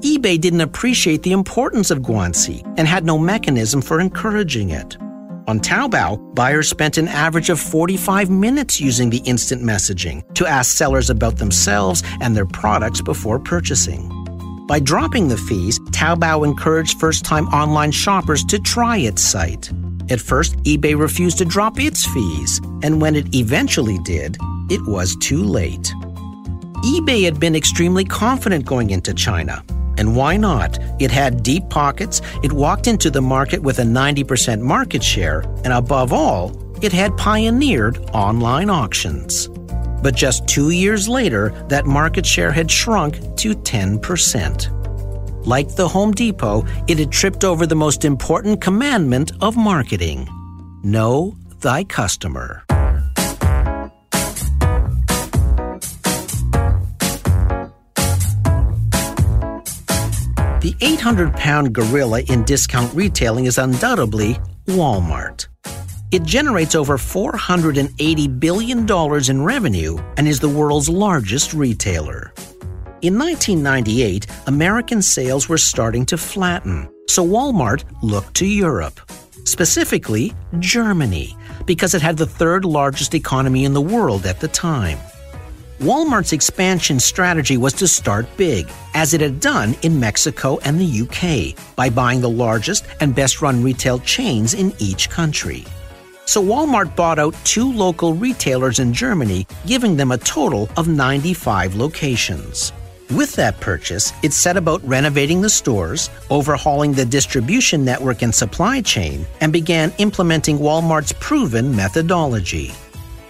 eBay 0.00 0.40
didn't 0.40 0.62
appreciate 0.62 1.22
the 1.22 1.32
importance 1.32 1.90
of 1.90 1.98
guanxi 1.98 2.62
and 2.78 2.88
had 2.88 3.04
no 3.04 3.18
mechanism 3.18 3.82
for 3.82 4.00
encouraging 4.00 4.70
it. 4.70 4.96
On 5.48 5.60
Taobao, 5.60 6.34
buyers 6.34 6.70
spent 6.70 6.96
an 6.96 7.08
average 7.08 7.50
of 7.50 7.60
45 7.60 8.30
minutes 8.30 8.80
using 8.80 9.10
the 9.10 9.20
instant 9.26 9.62
messaging 9.62 10.22
to 10.32 10.46
ask 10.46 10.74
sellers 10.74 11.10
about 11.10 11.36
themselves 11.36 12.02
and 12.22 12.34
their 12.34 12.46
products 12.46 13.02
before 13.02 13.38
purchasing. 13.38 14.08
By 14.66 14.80
dropping 14.80 15.28
the 15.28 15.36
fees, 15.36 15.78
Taobao 15.90 16.46
encouraged 16.46 16.98
first 16.98 17.26
time 17.26 17.48
online 17.48 17.92
shoppers 17.92 18.42
to 18.44 18.58
try 18.58 18.96
its 18.96 19.20
site. 19.20 19.70
At 20.08 20.22
first, 20.22 20.56
eBay 20.62 20.98
refused 20.98 21.36
to 21.36 21.44
drop 21.44 21.78
its 21.78 22.06
fees, 22.06 22.62
and 22.82 23.02
when 23.02 23.14
it 23.14 23.34
eventually 23.34 23.98
did, 24.04 24.38
it 24.70 24.80
was 24.86 25.14
too 25.16 25.42
late. 25.42 25.92
eBay 26.84 27.24
had 27.24 27.40
been 27.40 27.56
extremely 27.56 28.04
confident 28.04 28.66
going 28.66 28.90
into 28.90 29.14
China. 29.14 29.64
And 29.96 30.14
why 30.14 30.36
not? 30.36 30.78
It 31.00 31.10
had 31.10 31.42
deep 31.42 31.70
pockets, 31.70 32.20
it 32.42 32.52
walked 32.52 32.88
into 32.88 33.10
the 33.10 33.22
market 33.22 33.62
with 33.62 33.78
a 33.78 33.84
90% 33.84 34.60
market 34.60 35.02
share, 35.02 35.40
and 35.64 35.72
above 35.72 36.12
all, 36.12 36.52
it 36.82 36.92
had 36.92 37.16
pioneered 37.16 37.96
online 38.12 38.68
auctions. 38.68 39.48
But 40.02 40.14
just 40.14 40.46
two 40.46 40.70
years 40.70 41.08
later, 41.08 41.54
that 41.70 41.86
market 41.86 42.26
share 42.26 42.52
had 42.52 42.70
shrunk 42.70 43.14
to 43.38 43.54
10%. 43.54 45.46
Like 45.46 45.74
the 45.76 45.88
Home 45.88 46.12
Depot, 46.12 46.66
it 46.86 46.98
had 46.98 47.10
tripped 47.10 47.44
over 47.44 47.66
the 47.66 47.74
most 47.74 48.04
important 48.04 48.60
commandment 48.60 49.32
of 49.40 49.56
marketing 49.56 50.28
know 50.82 51.34
thy 51.62 51.82
customer. 51.82 52.63
The 60.64 60.74
800 60.80 61.34
pound 61.34 61.74
gorilla 61.74 62.22
in 62.22 62.42
discount 62.44 62.94
retailing 62.94 63.44
is 63.44 63.58
undoubtedly 63.58 64.38
Walmart. 64.64 65.46
It 66.10 66.22
generates 66.22 66.74
over 66.74 66.96
$480 66.96 68.40
billion 68.40 68.88
in 69.28 69.44
revenue 69.44 69.98
and 70.16 70.26
is 70.26 70.40
the 70.40 70.48
world's 70.48 70.88
largest 70.88 71.52
retailer. 71.52 72.32
In 73.02 73.18
1998, 73.18 74.26
American 74.46 75.02
sales 75.02 75.50
were 75.50 75.58
starting 75.58 76.06
to 76.06 76.16
flatten, 76.16 76.88
so 77.08 77.22
Walmart 77.22 77.84
looked 78.00 78.32
to 78.36 78.46
Europe. 78.46 79.02
specifically 79.44 80.32
Germany, 80.60 81.36
because 81.66 81.94
it 81.94 82.00
had 82.00 82.16
the 82.16 82.26
third 82.26 82.64
largest 82.64 83.14
economy 83.14 83.64
in 83.64 83.74
the 83.74 83.82
world 83.82 84.24
at 84.24 84.40
the 84.40 84.48
time. 84.48 84.98
Walmart's 85.80 86.32
expansion 86.32 87.00
strategy 87.00 87.56
was 87.56 87.72
to 87.74 87.88
start 87.88 88.26
big, 88.36 88.70
as 88.94 89.12
it 89.12 89.20
had 89.20 89.40
done 89.40 89.74
in 89.82 89.98
Mexico 89.98 90.58
and 90.64 90.80
the 90.80 91.02
UK, 91.02 91.56
by 91.74 91.90
buying 91.90 92.20
the 92.20 92.30
largest 92.30 92.86
and 93.00 93.14
best 93.14 93.42
run 93.42 93.62
retail 93.62 93.98
chains 93.98 94.54
in 94.54 94.72
each 94.78 95.10
country. 95.10 95.64
So 96.26 96.42
Walmart 96.42 96.94
bought 96.94 97.18
out 97.18 97.34
two 97.44 97.70
local 97.72 98.14
retailers 98.14 98.78
in 98.78 98.94
Germany, 98.94 99.46
giving 99.66 99.96
them 99.96 100.12
a 100.12 100.18
total 100.18 100.70
of 100.76 100.86
95 100.86 101.74
locations. 101.74 102.72
With 103.10 103.34
that 103.34 103.60
purchase, 103.60 104.12
it 104.22 104.32
set 104.32 104.56
about 104.56 104.82
renovating 104.86 105.42
the 105.42 105.50
stores, 105.50 106.08
overhauling 106.30 106.92
the 106.92 107.04
distribution 107.04 107.84
network 107.84 108.22
and 108.22 108.34
supply 108.34 108.80
chain, 108.80 109.26
and 109.40 109.52
began 109.52 109.92
implementing 109.98 110.58
Walmart's 110.58 111.12
proven 111.12 111.74
methodology. 111.74 112.72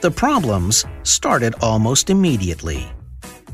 The 0.05 0.11
problems 0.11 0.85
started 1.03 1.55
almost 1.63 2.11
immediately. 2.11 2.87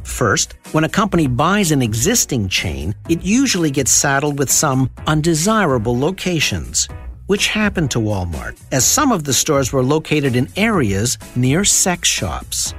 First, 0.02 0.56
when 0.72 0.82
a 0.82 0.88
company 0.88 1.28
buys 1.28 1.70
an 1.70 1.80
existing 1.80 2.48
chain, 2.48 2.92
it 3.08 3.22
usually 3.22 3.70
gets 3.70 3.92
saddled 3.92 4.36
with 4.36 4.50
some 4.50 4.90
undesirable 5.06 5.96
locations, 5.96 6.88
which 7.26 7.46
happened 7.46 7.92
to 7.92 8.00
Walmart, 8.00 8.60
as 8.72 8.84
some 8.84 9.12
of 9.12 9.22
the 9.22 9.32
stores 9.32 9.72
were 9.72 9.84
located 9.84 10.34
in 10.34 10.48
areas 10.56 11.18
near 11.36 11.64
sex 11.64 12.08
shops. 12.08 12.74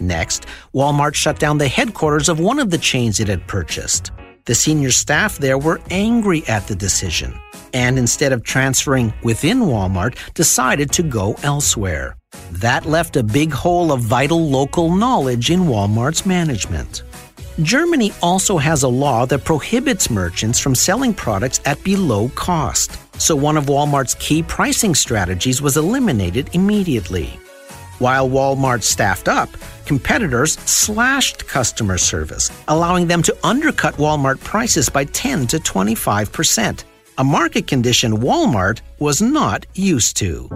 Next, 0.00 0.46
Walmart 0.74 1.14
shut 1.14 1.38
down 1.38 1.58
the 1.58 1.68
headquarters 1.68 2.28
of 2.28 2.40
one 2.40 2.58
of 2.58 2.70
the 2.70 2.84
chains 2.90 3.20
it 3.20 3.28
had 3.28 3.46
purchased. 3.46 4.10
The 4.46 4.56
senior 4.56 4.90
staff 4.90 5.38
there 5.38 5.58
were 5.58 5.80
angry 5.90 6.42
at 6.48 6.66
the 6.66 6.74
decision, 6.74 7.38
and 7.72 7.98
instead 7.98 8.32
of 8.32 8.42
transferring 8.42 9.12
within 9.22 9.60
Walmart, 9.60 10.16
decided 10.34 10.90
to 10.92 11.02
go 11.02 11.36
elsewhere. 11.42 12.16
That 12.52 12.86
left 12.86 13.16
a 13.16 13.22
big 13.22 13.52
hole 13.52 13.92
of 13.92 14.00
vital 14.00 14.48
local 14.48 14.94
knowledge 14.94 15.50
in 15.50 15.60
Walmart's 15.60 16.26
management. 16.26 17.02
Germany 17.60 18.12
also 18.22 18.56
has 18.56 18.82
a 18.82 18.88
law 18.88 19.26
that 19.26 19.44
prohibits 19.44 20.08
merchants 20.08 20.58
from 20.58 20.74
selling 20.74 21.12
products 21.12 21.60
at 21.66 21.82
below 21.84 22.30
cost, 22.30 22.98
so 23.20 23.36
one 23.36 23.58
of 23.58 23.66
Walmart's 23.66 24.14
key 24.14 24.42
pricing 24.42 24.94
strategies 24.94 25.60
was 25.60 25.76
eliminated 25.76 26.48
immediately. 26.54 27.38
While 27.98 28.28
Walmart 28.28 28.82
staffed 28.82 29.28
up, 29.28 29.50
competitors 29.84 30.58
slashed 30.60 31.46
customer 31.46 31.98
service, 31.98 32.50
allowing 32.68 33.06
them 33.06 33.22
to 33.22 33.36
undercut 33.46 33.94
Walmart 33.96 34.40
prices 34.40 34.88
by 34.88 35.04
10 35.04 35.46
to 35.48 35.58
25%, 35.58 36.84
a 37.18 37.24
market 37.24 37.66
condition 37.66 38.18
Walmart 38.18 38.80
was 38.98 39.20
not 39.20 39.66
used 39.74 40.16
to. 40.18 40.48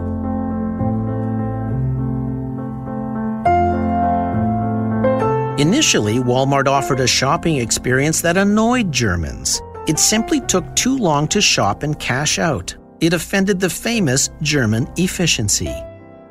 Initially, 5.59 6.19
Walmart 6.19 6.67
offered 6.67 6.99
a 6.99 7.07
shopping 7.07 7.57
experience 7.57 8.21
that 8.21 8.37
annoyed 8.37 8.91
Germans. 8.91 9.61
It 9.87 9.97
simply 9.97 10.41
took 10.41 10.75
too 10.75 10.97
long 10.97 11.27
to 11.29 11.41
shop 11.41 11.81
and 11.83 11.97
cash 11.99 12.37
out. 12.37 12.75
It 13.01 13.13
offended 13.13 13.59
the 13.59 13.69
famous 13.69 14.29
German 14.41 14.87
efficiency. 14.97 15.73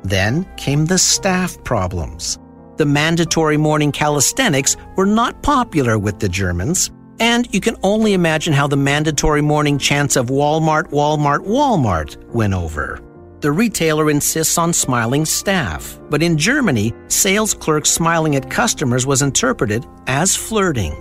Then 0.03 0.45
came 0.55 0.85
the 0.85 0.97
staff 0.97 1.61
problems. 1.63 2.39
The 2.77 2.85
mandatory 2.85 3.57
morning 3.57 3.91
calisthenics 3.91 4.77
were 4.95 5.05
not 5.05 5.41
popular 5.41 5.97
with 5.97 6.19
the 6.19 6.29
Germans, 6.29 6.91
and 7.19 7.53
you 7.53 7.59
can 7.59 7.75
only 7.83 8.13
imagine 8.13 8.53
how 8.53 8.67
the 8.67 8.77
mandatory 8.77 9.41
morning 9.41 9.77
chants 9.77 10.15
of 10.15 10.27
Walmart, 10.27 10.89
Walmart, 10.91 11.39
Walmart 11.39 12.17
went 12.33 12.53
over. 12.53 13.01
The 13.39 13.51
retailer 13.51 14.09
insists 14.09 14.57
on 14.57 14.73
smiling 14.73 15.23
staff, 15.23 15.99
but 16.09 16.23
in 16.23 16.37
Germany, 16.37 16.93
sales 17.07 17.53
clerks 17.53 17.89
smiling 17.89 18.35
at 18.35 18.49
customers 18.49 19.05
was 19.05 19.21
interpreted 19.21 19.85
as 20.07 20.35
flirting. 20.35 20.95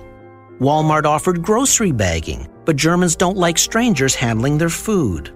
Walmart 0.60 1.04
offered 1.04 1.42
grocery 1.42 1.92
bagging, 1.92 2.48
but 2.64 2.76
Germans 2.76 3.16
don't 3.16 3.36
like 3.36 3.58
strangers 3.58 4.14
handling 4.14 4.58
their 4.58 4.68
food. 4.68 5.32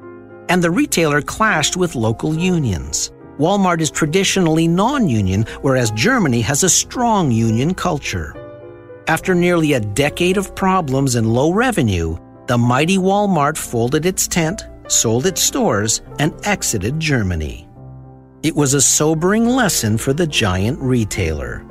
And 0.48 0.62
the 0.62 0.70
retailer 0.70 1.22
clashed 1.22 1.76
with 1.76 1.94
local 1.94 2.34
unions. 2.34 3.12
Walmart 3.38 3.80
is 3.80 3.90
traditionally 3.90 4.68
non 4.68 5.08
union, 5.08 5.46
whereas 5.62 5.90
Germany 5.92 6.42
has 6.42 6.64
a 6.64 6.68
strong 6.68 7.30
union 7.30 7.72
culture. 7.72 8.34
After 9.08 9.34
nearly 9.34 9.72
a 9.72 9.80
decade 9.80 10.36
of 10.36 10.54
problems 10.54 11.14
and 11.14 11.32
low 11.32 11.52
revenue, 11.52 12.16
the 12.46 12.58
mighty 12.58 12.98
Walmart 12.98 13.56
folded 13.56 14.06
its 14.06 14.26
tent, 14.26 14.66
sold 14.88 15.26
its 15.26 15.40
stores, 15.40 16.02
and 16.18 16.34
exited 16.44 17.00
Germany. 17.00 17.68
It 18.42 18.56
was 18.56 18.74
a 18.74 18.80
sobering 18.80 19.46
lesson 19.46 19.98
for 19.98 20.12
the 20.12 20.26
giant 20.26 20.78
retailer. 20.80 21.64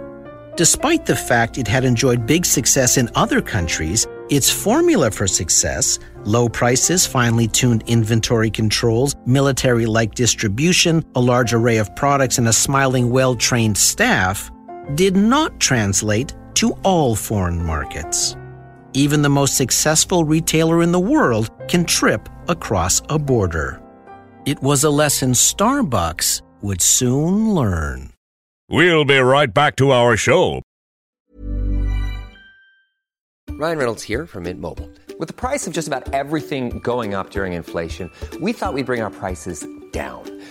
Despite 0.55 1.05
the 1.05 1.15
fact 1.15 1.57
it 1.57 1.67
had 1.67 1.85
enjoyed 1.85 2.27
big 2.27 2.45
success 2.45 2.97
in 2.97 3.09
other 3.15 3.41
countries, 3.41 4.05
its 4.29 4.49
formula 4.49 5.09
for 5.09 5.27
success 5.27 5.99
low 6.25 6.49
prices, 6.49 7.07
finely 7.07 7.47
tuned 7.47 7.83
inventory 7.87 8.51
controls, 8.51 9.15
military 9.25 9.85
like 9.85 10.15
distribution, 10.15 11.03
a 11.15 11.21
large 11.21 11.53
array 11.53 11.77
of 11.77 11.95
products, 11.95 12.37
and 12.37 12.47
a 12.47 12.53
smiling, 12.53 13.09
well 13.09 13.35
trained 13.35 13.77
staff 13.77 14.51
did 14.95 15.15
not 15.15 15.59
translate 15.59 16.35
to 16.59 16.71
all 16.83 17.15
foreign 17.15 17.65
markets. 17.65 18.35
Even 18.93 19.21
the 19.21 19.29
most 19.29 19.55
successful 19.55 20.25
retailer 20.25 20.81
in 20.81 20.91
the 20.91 20.99
world 20.99 21.51
can 21.69 21.85
trip 21.85 22.27
across 22.49 23.01
a 23.07 23.17
border. 23.17 23.81
It 24.45 24.61
was 24.61 24.83
a 24.83 24.89
lesson 24.89 25.31
Starbucks 25.31 26.41
would 26.61 26.81
soon 26.81 27.55
learn. 27.55 28.09
We'll 28.69 29.05
be 29.05 29.19
right 29.19 29.53
back 29.53 29.77
to 29.77 29.91
our 29.91 30.17
show. 30.17 30.61
Ryan 33.51 33.77
Reynolds 33.77 34.03
here 34.03 34.25
from 34.25 34.43
Mint 34.43 34.59
Mobile. 34.59 34.89
With 35.17 35.27
the 35.27 35.33
price 35.33 35.65
of 35.65 35.73
just 35.73 35.87
about 35.87 36.13
everything 36.13 36.79
going 36.79 37.13
up 37.13 37.29
during 37.29 37.53
inflation, 37.53 38.11
we 38.41 38.53
thought 38.53 38.73
we'd 38.73 38.85
bring 38.85 39.01
our 39.01 39.11
prices 39.11 39.65
down. 39.91 40.38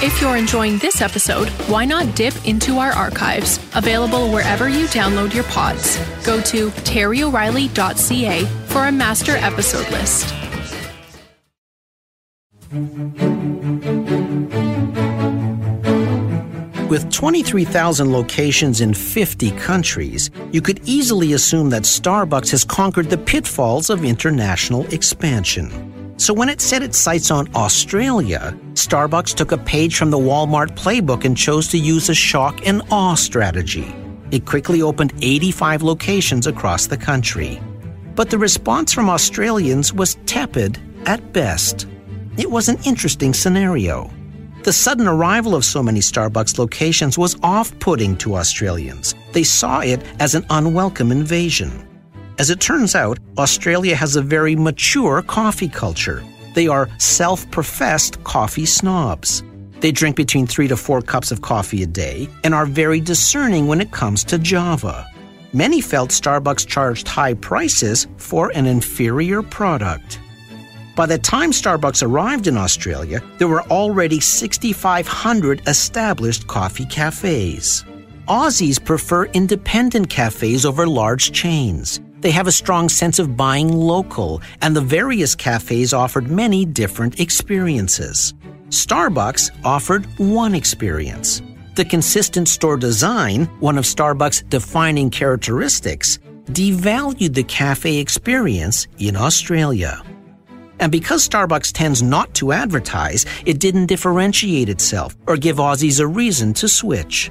If 0.00 0.20
you're 0.20 0.36
enjoying 0.36 0.78
this 0.78 1.00
episode, 1.02 1.48
why 1.66 1.84
not 1.84 2.14
dip 2.14 2.46
into 2.46 2.78
our 2.78 2.92
archives, 2.92 3.58
available 3.74 4.30
wherever 4.30 4.68
you 4.68 4.86
download 4.86 5.34
your 5.34 5.42
pods. 5.44 5.98
Go 6.24 6.40
to 6.42 6.70
terryoreilly.ca 6.70 8.44
for 8.66 8.86
a 8.86 8.92
master 8.92 9.32
episode 9.38 9.90
list. 9.90 10.32
With 16.88 17.10
23,000 17.10 18.12
locations 18.12 18.80
in 18.80 18.94
50 18.94 19.50
countries, 19.50 20.30
you 20.52 20.62
could 20.62 20.80
easily 20.84 21.32
assume 21.32 21.70
that 21.70 21.82
Starbucks 21.82 22.52
has 22.52 22.64
conquered 22.64 23.10
the 23.10 23.18
pitfalls 23.18 23.90
of 23.90 24.04
international 24.04 24.86
expansion. 24.94 25.87
So 26.18 26.34
when 26.34 26.48
it 26.48 26.60
set 26.60 26.82
its 26.82 26.98
sights 26.98 27.30
on 27.30 27.48
Australia, 27.54 28.58
Starbucks 28.74 29.34
took 29.34 29.52
a 29.52 29.58
page 29.58 29.96
from 29.96 30.10
the 30.10 30.18
Walmart 30.18 30.70
playbook 30.70 31.24
and 31.24 31.36
chose 31.36 31.68
to 31.68 31.78
use 31.78 32.08
a 32.08 32.14
shock 32.14 32.66
and 32.66 32.82
awe 32.90 33.14
strategy. 33.14 33.94
It 34.32 34.44
quickly 34.44 34.82
opened 34.82 35.12
85 35.22 35.84
locations 35.84 36.48
across 36.48 36.88
the 36.88 36.96
country. 36.96 37.62
But 38.16 38.30
the 38.30 38.38
response 38.38 38.92
from 38.92 39.08
Australians 39.08 39.94
was 39.94 40.16
tepid 40.26 40.76
at 41.06 41.32
best. 41.32 41.86
It 42.36 42.50
was 42.50 42.68
an 42.68 42.78
interesting 42.84 43.32
scenario. 43.32 44.10
The 44.64 44.72
sudden 44.72 45.06
arrival 45.06 45.54
of 45.54 45.64
so 45.64 45.84
many 45.84 46.00
Starbucks 46.00 46.58
locations 46.58 47.16
was 47.16 47.38
off 47.44 47.78
putting 47.78 48.16
to 48.18 48.34
Australians. 48.34 49.14
They 49.32 49.44
saw 49.44 49.80
it 49.80 50.02
as 50.18 50.34
an 50.34 50.44
unwelcome 50.50 51.12
invasion. 51.12 51.87
As 52.38 52.50
it 52.50 52.60
turns 52.60 52.94
out, 52.94 53.18
Australia 53.36 53.96
has 53.96 54.14
a 54.14 54.22
very 54.22 54.54
mature 54.54 55.22
coffee 55.22 55.68
culture. 55.68 56.22
They 56.54 56.68
are 56.68 56.88
self 56.98 57.50
professed 57.50 58.22
coffee 58.22 58.64
snobs. 58.64 59.42
They 59.80 59.90
drink 59.90 60.14
between 60.14 60.46
three 60.46 60.68
to 60.68 60.76
four 60.76 61.02
cups 61.02 61.32
of 61.32 61.42
coffee 61.42 61.82
a 61.82 61.86
day 61.86 62.28
and 62.44 62.54
are 62.54 62.66
very 62.66 63.00
discerning 63.00 63.66
when 63.66 63.80
it 63.80 63.90
comes 63.90 64.22
to 64.24 64.38
Java. 64.38 65.04
Many 65.52 65.80
felt 65.80 66.10
Starbucks 66.10 66.64
charged 66.66 67.08
high 67.08 67.34
prices 67.34 68.06
for 68.18 68.52
an 68.54 68.66
inferior 68.66 69.42
product. 69.42 70.20
By 70.94 71.06
the 71.06 71.18
time 71.18 71.50
Starbucks 71.50 72.04
arrived 72.06 72.46
in 72.46 72.56
Australia, 72.56 73.20
there 73.38 73.48
were 73.48 73.62
already 73.62 74.20
6,500 74.20 75.62
established 75.66 76.46
coffee 76.46 76.86
cafes. 76.86 77.84
Aussies 78.28 78.84
prefer 78.84 79.24
independent 79.26 80.08
cafes 80.10 80.64
over 80.66 80.86
large 80.86 81.32
chains. 81.32 82.00
They 82.20 82.30
have 82.32 82.48
a 82.48 82.52
strong 82.52 82.88
sense 82.88 83.18
of 83.18 83.36
buying 83.36 83.72
local, 83.72 84.42
and 84.60 84.74
the 84.74 84.80
various 84.80 85.34
cafes 85.36 85.92
offered 85.92 86.28
many 86.28 86.64
different 86.64 87.20
experiences. 87.20 88.34
Starbucks 88.70 89.50
offered 89.64 90.06
one 90.18 90.54
experience. 90.54 91.40
The 91.76 91.84
consistent 91.84 92.48
store 92.48 92.76
design, 92.76 93.44
one 93.60 93.78
of 93.78 93.84
Starbucks' 93.84 94.48
defining 94.48 95.10
characteristics, 95.10 96.18
devalued 96.46 97.34
the 97.34 97.44
cafe 97.44 97.98
experience 97.98 98.88
in 98.98 99.14
Australia. 99.14 100.02
And 100.80 100.90
because 100.90 101.28
Starbucks 101.28 101.72
tends 101.72 102.02
not 102.02 102.34
to 102.34 102.52
advertise, 102.52 103.26
it 103.46 103.60
didn't 103.60 103.86
differentiate 103.86 104.68
itself 104.68 105.16
or 105.26 105.36
give 105.36 105.58
Aussies 105.58 106.00
a 106.00 106.06
reason 106.06 106.52
to 106.54 106.68
switch. 106.68 107.30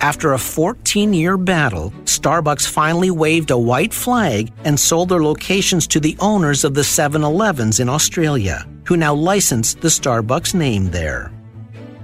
After 0.00 0.32
a 0.32 0.38
14 0.38 1.12
year 1.12 1.36
battle, 1.36 1.90
Starbucks 2.04 2.68
finally 2.68 3.10
waved 3.10 3.50
a 3.50 3.58
white 3.58 3.92
flag 3.92 4.52
and 4.64 4.78
sold 4.78 5.08
their 5.08 5.22
locations 5.22 5.88
to 5.88 5.98
the 5.98 6.16
owners 6.20 6.62
of 6.62 6.74
the 6.74 6.84
7 6.84 7.24
Elevens 7.24 7.80
in 7.80 7.88
Australia, 7.88 8.68
who 8.84 8.96
now 8.96 9.12
license 9.12 9.74
the 9.74 9.88
Starbucks 9.88 10.54
name 10.54 10.90
there. 10.90 11.32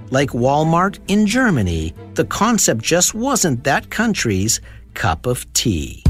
Like 0.09 0.31
Walmart 0.31 0.99
in 1.07 1.25
Germany, 1.25 1.93
the 2.15 2.25
concept 2.25 2.81
just 2.81 3.13
wasn't 3.13 3.63
that 3.63 3.89
country's 3.89 4.59
cup 4.93 5.25
of 5.25 5.51
tea. 5.53 6.03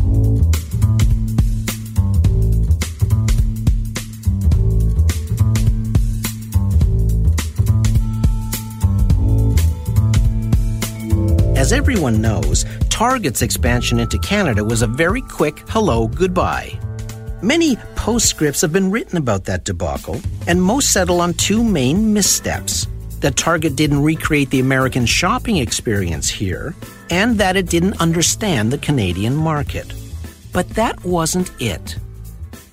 As 11.65 11.73
everyone 11.73 12.21
knows, 12.21 12.63
Target's 12.91 13.41
expansion 13.41 13.99
into 13.99 14.19
Canada 14.19 14.63
was 14.63 14.83
a 14.83 14.87
very 14.87 15.21
quick 15.21 15.57
hello 15.69 16.07
goodbye. 16.07 16.79
Many 17.41 17.75
postscripts 17.95 18.61
have 18.61 18.71
been 18.71 18.91
written 18.91 19.17
about 19.17 19.45
that 19.45 19.63
debacle, 19.63 20.21
and 20.45 20.61
most 20.61 20.93
settle 20.93 21.21
on 21.21 21.33
two 21.33 21.63
main 21.63 22.13
missteps 22.13 22.85
that 23.21 23.35
Target 23.35 23.75
didn't 23.75 24.03
recreate 24.03 24.51
the 24.51 24.59
American 24.59 25.07
shopping 25.07 25.57
experience 25.57 26.29
here, 26.29 26.75
and 27.09 27.39
that 27.39 27.57
it 27.57 27.65
didn't 27.65 27.99
understand 27.99 28.71
the 28.71 28.77
Canadian 28.77 29.35
market. 29.35 29.91
But 30.53 30.69
that 30.75 31.03
wasn't 31.03 31.49
it. 31.59 31.97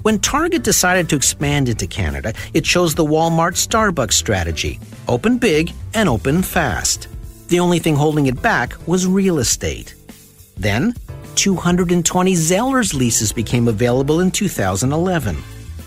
When 0.02 0.18
Target 0.18 0.64
decided 0.64 1.08
to 1.08 1.16
expand 1.16 1.70
into 1.70 1.86
Canada, 1.86 2.34
it 2.52 2.64
chose 2.64 2.94
the 2.94 3.06
Walmart 3.06 3.56
Starbucks 3.56 4.12
strategy 4.12 4.78
open 5.08 5.38
big 5.38 5.72
and 5.94 6.10
open 6.10 6.42
fast. 6.42 7.08
The 7.52 7.60
only 7.60 7.80
thing 7.80 7.96
holding 7.96 8.28
it 8.28 8.40
back 8.40 8.74
was 8.88 9.06
real 9.06 9.38
estate. 9.38 9.94
Then, 10.56 10.94
220 11.34 12.32
Zellers 12.32 12.94
leases 12.94 13.30
became 13.30 13.68
available 13.68 14.20
in 14.20 14.30
2011. 14.30 15.36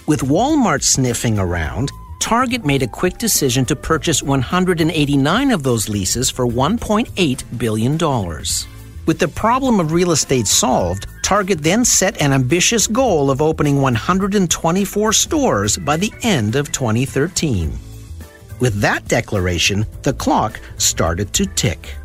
With 0.05 0.19
Walmart 0.19 0.83
sniffing 0.83 1.39
around, 1.39 1.91
Target 2.19 2.65
made 2.65 2.83
a 2.83 2.87
quick 2.87 3.17
decision 3.17 3.65
to 3.65 3.75
purchase 3.75 4.21
189 4.21 5.49
of 5.49 5.63
those 5.63 5.89
leases 5.89 6.29
for 6.29 6.45
$1.8 6.45 7.57
billion. 7.57 7.97
With 9.07 9.17
the 9.17 9.27
problem 9.27 9.79
of 9.79 9.91
real 9.91 10.11
estate 10.11 10.45
solved, 10.45 11.07
Target 11.23 11.63
then 11.63 11.83
set 11.83 12.21
an 12.21 12.31
ambitious 12.31 12.85
goal 12.85 13.31
of 13.31 13.41
opening 13.41 13.81
124 13.81 15.13
stores 15.13 15.77
by 15.77 15.97
the 15.97 16.13
end 16.21 16.55
of 16.55 16.71
2013. 16.71 17.73
With 18.59 18.79
that 18.81 19.07
declaration, 19.07 19.85
the 20.03 20.13
clock 20.13 20.59
started 20.77 21.33
to 21.33 21.45
tick. 21.45 21.95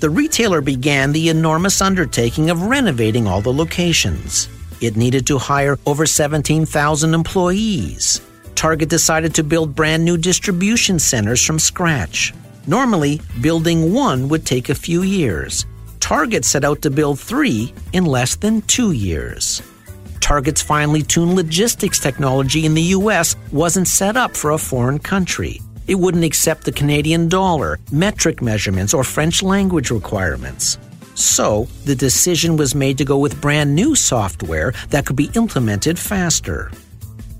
The 0.00 0.10
retailer 0.10 0.60
began 0.60 1.12
the 1.12 1.28
enormous 1.28 1.80
undertaking 1.80 2.50
of 2.50 2.62
renovating 2.62 3.26
all 3.26 3.40
the 3.40 3.52
locations. 3.52 4.48
It 4.80 4.96
needed 4.96 5.26
to 5.28 5.38
hire 5.38 5.78
over 5.86 6.06
17,000 6.06 7.14
employees. 7.14 8.20
Target 8.56 8.88
decided 8.88 9.34
to 9.34 9.44
build 9.44 9.76
brand 9.76 10.04
new 10.04 10.16
distribution 10.16 10.98
centers 10.98 11.44
from 11.44 11.58
scratch. 11.58 12.32
Normally, 12.66 13.20
building 13.40 13.92
one 13.92 14.28
would 14.28 14.46
take 14.46 14.70
a 14.70 14.74
few 14.74 15.02
years. 15.02 15.66
Target 16.00 16.44
set 16.44 16.64
out 16.64 16.82
to 16.82 16.90
build 16.90 17.20
three 17.20 17.72
in 17.92 18.04
less 18.04 18.34
than 18.34 18.62
two 18.62 18.92
years. 18.92 19.62
Target's 20.20 20.62
finely 20.62 21.02
tuned 21.02 21.34
logistics 21.34 22.00
technology 22.00 22.64
in 22.64 22.74
the 22.74 22.94
US 22.96 23.36
wasn't 23.52 23.86
set 23.86 24.16
up 24.16 24.36
for 24.36 24.52
a 24.52 24.58
foreign 24.58 24.98
country. 24.98 25.60
It 25.92 25.98
wouldn't 25.98 26.24
accept 26.24 26.64
the 26.64 26.72
Canadian 26.72 27.28
dollar, 27.28 27.78
metric 27.90 28.40
measurements, 28.40 28.94
or 28.94 29.04
French 29.04 29.42
language 29.42 29.90
requirements. 29.90 30.78
So, 31.16 31.68
the 31.84 31.94
decision 31.94 32.56
was 32.56 32.74
made 32.74 32.96
to 32.96 33.04
go 33.04 33.18
with 33.18 33.42
brand 33.42 33.74
new 33.74 33.94
software 33.94 34.72
that 34.88 35.04
could 35.04 35.16
be 35.16 35.30
implemented 35.34 35.98
faster. 35.98 36.70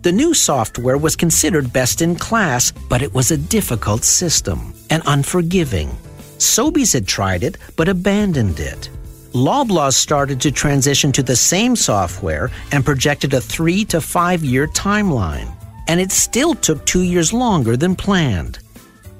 The 0.03 0.13
new 0.13 0.35
software 0.35 0.99
was 0.99 1.17
considered 1.17 1.73
best 1.73 2.03
in 2.03 2.15
class, 2.15 2.73
but 2.91 3.01
it 3.01 3.15
was 3.15 3.31
a 3.31 3.39
difficult 3.39 4.05
system 4.05 4.75
and 4.91 5.03
unforgiving. 5.07 5.89
Sobeys 6.37 6.93
had 6.93 7.09
tried 7.09 7.45
it, 7.45 7.57
but 7.79 7.89
abandoned 7.89 8.61
it. 8.61 8.91
Loblaws 9.33 9.95
started 9.95 10.43
to 10.43 10.53
transition 10.53 11.11
to 11.13 11.23
the 11.23 11.37
same 11.37 11.75
software 11.75 12.51
and 12.71 12.85
projected 12.85 13.33
a 13.33 13.41
three 13.41 13.87
to 13.87 14.03
five 14.03 14.45
year 14.45 14.67
timeline 14.67 15.57
and 15.89 16.01
it 16.01 16.13
still 16.13 16.55
took 16.55 16.85
two 16.87 17.03
years 17.03 17.33
longer 17.33 17.77
than 17.77 17.95
planned. 17.95 18.59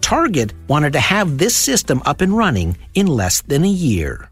Target 0.01 0.53
wanted 0.69 0.93
to 0.93 1.01
have 1.01 1.39
this 1.39 1.57
system 1.57 2.03
up 2.05 2.21
and 2.21 2.37
running 2.37 2.77
in 2.95 3.07
less 3.07 3.41
than 3.43 3.65
a 3.65 3.69
year. 3.69 4.31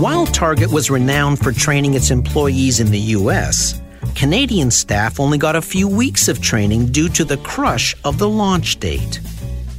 While 0.00 0.26
Target 0.26 0.70
was 0.70 0.90
renowned 0.90 1.38
for 1.38 1.52
training 1.52 1.94
its 1.94 2.10
employees 2.10 2.80
in 2.80 2.90
the 2.90 3.14
US, 3.16 3.80
Canadian 4.14 4.70
staff 4.70 5.18
only 5.18 5.38
got 5.38 5.56
a 5.56 5.62
few 5.62 5.88
weeks 5.88 6.28
of 6.28 6.42
training 6.42 6.86
due 6.92 7.08
to 7.10 7.24
the 7.24 7.38
crush 7.38 7.96
of 8.04 8.18
the 8.18 8.28
launch 8.28 8.78
date. 8.80 9.20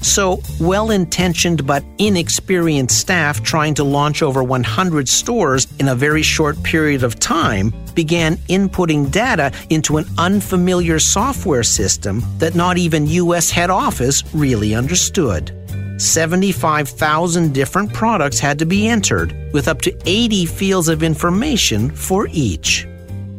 So, 0.05 0.39
well 0.59 0.91
intentioned 0.91 1.65
but 1.65 1.83
inexperienced 1.97 2.95
staff 2.95 3.41
trying 3.41 3.73
to 3.73 3.83
launch 3.83 4.21
over 4.21 4.43
100 4.43 5.09
stores 5.09 5.67
in 5.79 5.87
a 5.87 5.95
very 5.95 6.21
short 6.21 6.61
period 6.61 7.03
of 7.03 7.19
time 7.19 7.73
began 7.95 8.37
inputting 8.47 9.09
data 9.09 9.51
into 9.71 9.97
an 9.97 10.05
unfamiliar 10.19 10.99
software 10.99 11.63
system 11.63 12.23
that 12.37 12.53
not 12.53 12.77
even 12.77 13.07
US 13.07 13.49
head 13.49 13.71
office 13.71 14.23
really 14.31 14.75
understood. 14.75 15.51
75,000 15.97 17.51
different 17.51 17.91
products 17.91 18.37
had 18.37 18.59
to 18.59 18.65
be 18.65 18.87
entered, 18.87 19.33
with 19.53 19.67
up 19.67 19.81
to 19.81 19.97
80 20.05 20.45
fields 20.45 20.87
of 20.87 21.01
information 21.01 21.89
for 21.89 22.27
each. 22.31 22.87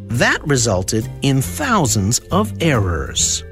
That 0.09 0.45
resulted 0.45 1.09
in 1.21 1.41
thousands 1.41 2.19
of 2.29 2.51
errors. 2.61 3.45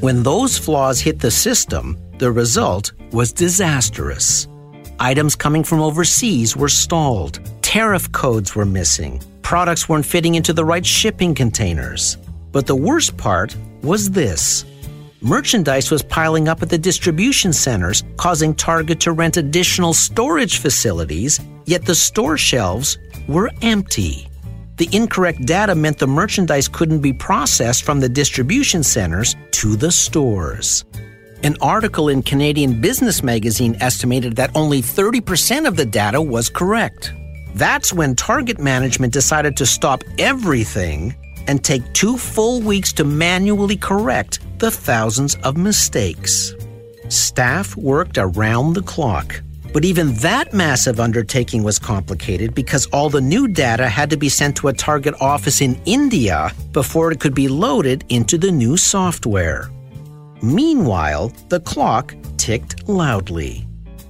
When 0.00 0.22
those 0.22 0.56
flaws 0.56 1.00
hit 1.00 1.18
the 1.18 1.32
system, 1.32 1.98
the 2.20 2.30
result 2.30 2.92
was 3.12 3.32
disastrous. 3.32 4.46
Items 4.98 5.34
coming 5.34 5.64
from 5.64 5.80
overseas 5.80 6.54
were 6.54 6.68
stalled, 6.68 7.40
tariff 7.62 8.12
codes 8.12 8.54
were 8.54 8.66
missing, 8.66 9.22
products 9.40 9.88
weren't 9.88 10.04
fitting 10.04 10.34
into 10.34 10.52
the 10.52 10.64
right 10.64 10.84
shipping 10.84 11.34
containers. 11.34 12.18
But 12.52 12.66
the 12.66 12.76
worst 12.76 13.16
part 13.16 13.56
was 13.82 14.10
this 14.10 14.66
merchandise 15.22 15.90
was 15.90 16.02
piling 16.02 16.46
up 16.46 16.62
at 16.62 16.68
the 16.68 16.76
distribution 16.76 17.54
centers, 17.54 18.04
causing 18.18 18.54
Target 18.54 19.00
to 19.00 19.12
rent 19.12 19.38
additional 19.38 19.94
storage 19.94 20.58
facilities, 20.58 21.40
yet 21.64 21.86
the 21.86 21.94
store 21.94 22.36
shelves 22.36 22.98
were 23.28 23.50
empty. 23.62 24.28
The 24.76 24.90
incorrect 24.92 25.46
data 25.46 25.74
meant 25.74 25.96
the 25.96 26.06
merchandise 26.06 26.68
couldn't 26.68 27.00
be 27.00 27.14
processed 27.14 27.84
from 27.84 27.98
the 27.98 28.10
distribution 28.10 28.82
centers 28.82 29.36
to 29.52 29.74
the 29.74 29.90
stores. 29.90 30.84
An 31.42 31.56
article 31.62 32.10
in 32.10 32.22
Canadian 32.22 32.82
Business 32.82 33.22
Magazine 33.22 33.74
estimated 33.80 34.36
that 34.36 34.50
only 34.54 34.82
30% 34.82 35.66
of 35.66 35.74
the 35.74 35.86
data 35.86 36.20
was 36.20 36.50
correct. 36.50 37.14
That's 37.54 37.94
when 37.94 38.14
Target 38.14 38.58
management 38.58 39.14
decided 39.14 39.56
to 39.56 39.64
stop 39.64 40.04
everything 40.18 41.16
and 41.46 41.64
take 41.64 41.94
two 41.94 42.18
full 42.18 42.60
weeks 42.60 42.92
to 42.92 43.04
manually 43.04 43.78
correct 43.78 44.40
the 44.58 44.70
thousands 44.70 45.36
of 45.36 45.56
mistakes. 45.56 46.54
Staff 47.08 47.74
worked 47.74 48.18
around 48.18 48.74
the 48.74 48.82
clock. 48.82 49.40
But 49.72 49.86
even 49.86 50.12
that 50.16 50.52
massive 50.52 51.00
undertaking 51.00 51.62
was 51.62 51.78
complicated 51.78 52.54
because 52.54 52.84
all 52.86 53.08
the 53.08 53.20
new 53.22 53.48
data 53.48 53.88
had 53.88 54.10
to 54.10 54.18
be 54.18 54.28
sent 54.28 54.56
to 54.56 54.68
a 54.68 54.74
Target 54.74 55.14
office 55.22 55.62
in 55.62 55.80
India 55.86 56.52
before 56.72 57.10
it 57.12 57.20
could 57.20 57.34
be 57.34 57.48
loaded 57.48 58.04
into 58.10 58.36
the 58.36 58.50
new 58.50 58.76
software. 58.76 59.70
Meanwhile, 60.42 61.32
the 61.48 61.60
clock 61.60 62.14
ticked 62.36 62.88
loudly. 62.88 63.66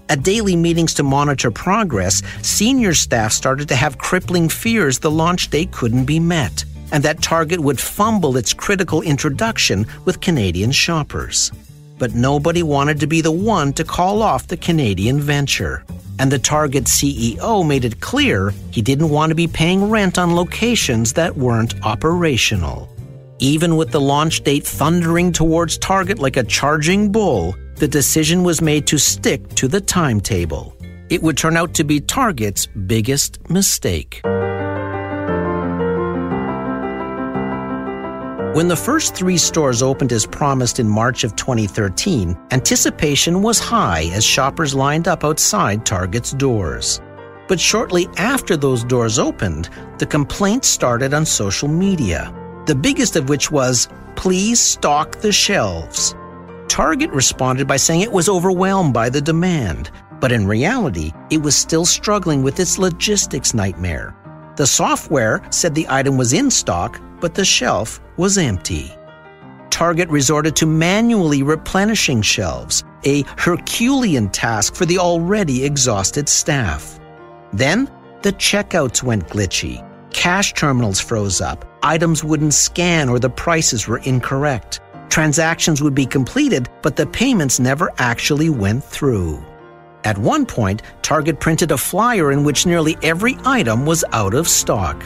At 0.09 0.23
daily 0.23 0.57
meetings 0.57 0.95
to 0.95 1.03
monitor 1.03 1.51
progress, 1.51 2.23
senior 2.43 2.95
staff 2.95 3.33
started 3.33 3.69
to 3.69 3.77
have 3.77 3.99
crippling 3.99 4.49
fears 4.49 4.99
the 4.99 5.11
launch 5.11 5.51
date 5.51 5.71
couldn't 5.71 6.05
be 6.05 6.19
met 6.19 6.65
and 6.93 7.03
that 7.05 7.23
Target 7.23 7.61
would 7.61 7.81
fumble 7.81 8.37
its 8.37 8.53
critical 8.53 9.03
introduction 9.03 9.87
with 10.05 10.21
Canadian 10.21 10.73
shoppers. 10.73 11.53
But 11.99 12.15
nobody 12.15 12.63
wanted 12.63 13.01
to 13.01 13.07
be 13.07 13.21
the 13.21 13.33
one 13.33 13.73
to 13.75 13.85
call 13.85 14.23
off 14.23 14.47
the 14.47 14.57
Canadian 14.57 15.21
venture. 15.21 15.85
And 16.19 16.31
the 16.31 16.39
Target 16.39 16.85
CEO 16.85 17.67
made 17.67 17.85
it 17.85 18.01
clear 18.01 18.53
he 18.71 18.83
didn't 18.83 19.11
want 19.11 19.31
to 19.31 19.35
be 19.35 19.47
paying 19.47 19.89
rent 19.89 20.19
on 20.19 20.35
locations 20.35 21.13
that 21.15 21.37
weren't 21.37 21.75
operational. 21.85 22.89
Even 23.43 23.77
with 23.77 23.91
the 23.91 24.01
launch 24.01 24.43
date 24.43 24.67
thundering 24.67 25.33
towards 25.33 25.79
Target 25.79 26.19
like 26.19 26.37
a 26.37 26.45
charging 26.45 27.11
bull, 27.11 27.57
the 27.77 27.89
decision 27.89 28.43
was 28.43 28.61
made 28.61 28.87
to 28.89 28.99
stick 28.99 29.49
to 29.55 29.67
the 29.67 29.81
timetable. 29.81 30.77
It 31.09 31.23
would 31.23 31.39
turn 31.39 31.57
out 31.57 31.73
to 31.75 31.85
be 31.85 32.01
Target's 32.01 32.67
biggest 32.67 33.49
mistake. 33.49 34.21
When 38.53 38.69
the 38.69 38.77
first 38.77 39.15
three 39.15 39.39
stores 39.39 39.83
opened 39.83 40.13
as 40.13 40.27
promised 40.27 40.79
in 40.79 40.87
March 40.87 41.25
of 41.25 41.35
2013, 41.37 42.37
anticipation 42.51 43.41
was 43.41 43.59
high 43.59 44.11
as 44.13 44.23
shoppers 44.23 44.75
lined 44.75 45.09
up 45.09 45.25
outside 45.25 45.87
Target's 45.87 46.33
doors. 46.33 47.01
But 47.49 47.59
shortly 47.59 48.07
after 48.19 48.59
those 48.59 48.85
doors 48.85 49.19
opened, 49.19 49.71
the 49.99 50.07
complaints 50.07 50.69
started 50.69 51.15
on 51.15 51.25
social 51.25 51.69
media, 51.69 52.35
the 52.71 52.75
biggest 52.77 53.17
of 53.17 53.29
which 53.29 53.51
was, 53.51 53.89
Please 54.15 54.61
stock 54.61 55.17
the 55.23 55.33
shelves. 55.33 56.15
Target 56.69 57.11
responded 57.11 57.67
by 57.67 57.77
saying 57.77 58.03
it 58.03 58.13
was 58.13 58.29
overwhelmed 58.29 58.95
by 58.95 59.11
the 59.11 59.21
demand, 59.21 59.91
but 60.21 60.31
in 60.31 60.47
reality, 60.47 61.11
it 61.31 61.43
was 61.43 61.57
still 61.57 61.85
struggling 61.85 62.45
with 62.45 62.61
its 62.61 62.79
logistics 62.79 63.55
nightmare. 63.55 64.15
The 64.55 64.69
software 64.69 65.43
said 65.51 65.75
the 65.75 65.89
item 65.89 66.17
was 66.17 66.33
in 66.33 66.49
stock, 66.49 67.01
but 67.21 67.35
the 67.35 67.45
shelf 67.45 68.01
was 68.17 68.39
empty. 68.39 68.95
Target 69.71 70.09
resorted 70.09 70.55
to 70.55 70.67
manually 70.67 71.43
replenishing 71.43 72.23
shelves, 72.23 72.85
a 73.05 73.25
Herculean 73.37 74.29
task 74.29 74.77
for 74.77 74.87
the 74.87 74.99
already 75.01 75.65
exhausted 75.65 76.29
staff. 76.29 77.01
Then, 77.53 77.91
the 78.23 78.33
checkouts 78.35 79.03
went 79.03 79.27
glitchy. 79.27 79.85
Cash 80.13 80.55
terminals 80.55 81.01
froze 81.01 81.41
up, 81.41 81.65
items 81.83 82.23
wouldn't 82.23 82.55
scan 82.55 83.09
or 83.09 83.19
the 83.19 83.31
prices 83.31 83.89
were 83.89 83.99
incorrect. 83.99 84.81
Transactions 85.09 85.83
would 85.83 85.95
be 85.95 86.07
completed, 86.07 86.69
but 86.83 86.97
the 86.97 87.07
payments 87.07 87.59
never 87.59 87.91
actually 87.99 88.51
went 88.51 88.85
through. 88.85 89.43
At 90.05 90.19
one 90.19 90.47
point, 90.47 90.83
Target 91.03 91.41
printed 91.41 91.73
a 91.73 91.79
flyer 91.79 92.33
in 92.33 92.45
which 92.45 92.67
nearly 92.67 92.97
every 93.03 93.37
item 93.45 93.87
was 93.87 94.05
out 94.13 94.35
of 94.35 94.49
stock 94.49 95.03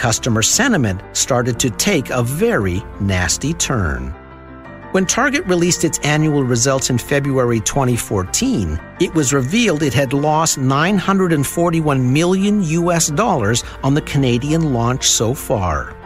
customer 0.00 0.40
sentiment 0.40 1.02
started 1.12 1.60
to 1.60 1.68
take 1.68 2.08
a 2.08 2.22
very 2.22 2.82
nasty 3.00 3.52
turn. 3.52 4.14
When 4.92 5.06
Target 5.06 5.46
released 5.46 5.84
its 5.84 6.00
annual 6.00 6.42
results 6.42 6.90
in 6.90 6.98
February 6.98 7.60
2014, 7.60 8.80
it 8.98 9.14
was 9.14 9.32
revealed 9.32 9.84
it 9.84 9.94
had 9.94 10.12
lost 10.12 10.58
941 10.58 12.12
million 12.12 12.60
US 12.64 13.06
dollars 13.06 13.62
on 13.84 13.94
the 13.94 14.02
Canadian 14.02 14.72
launch 14.72 15.04
so 15.04 15.32
far. 15.32 15.96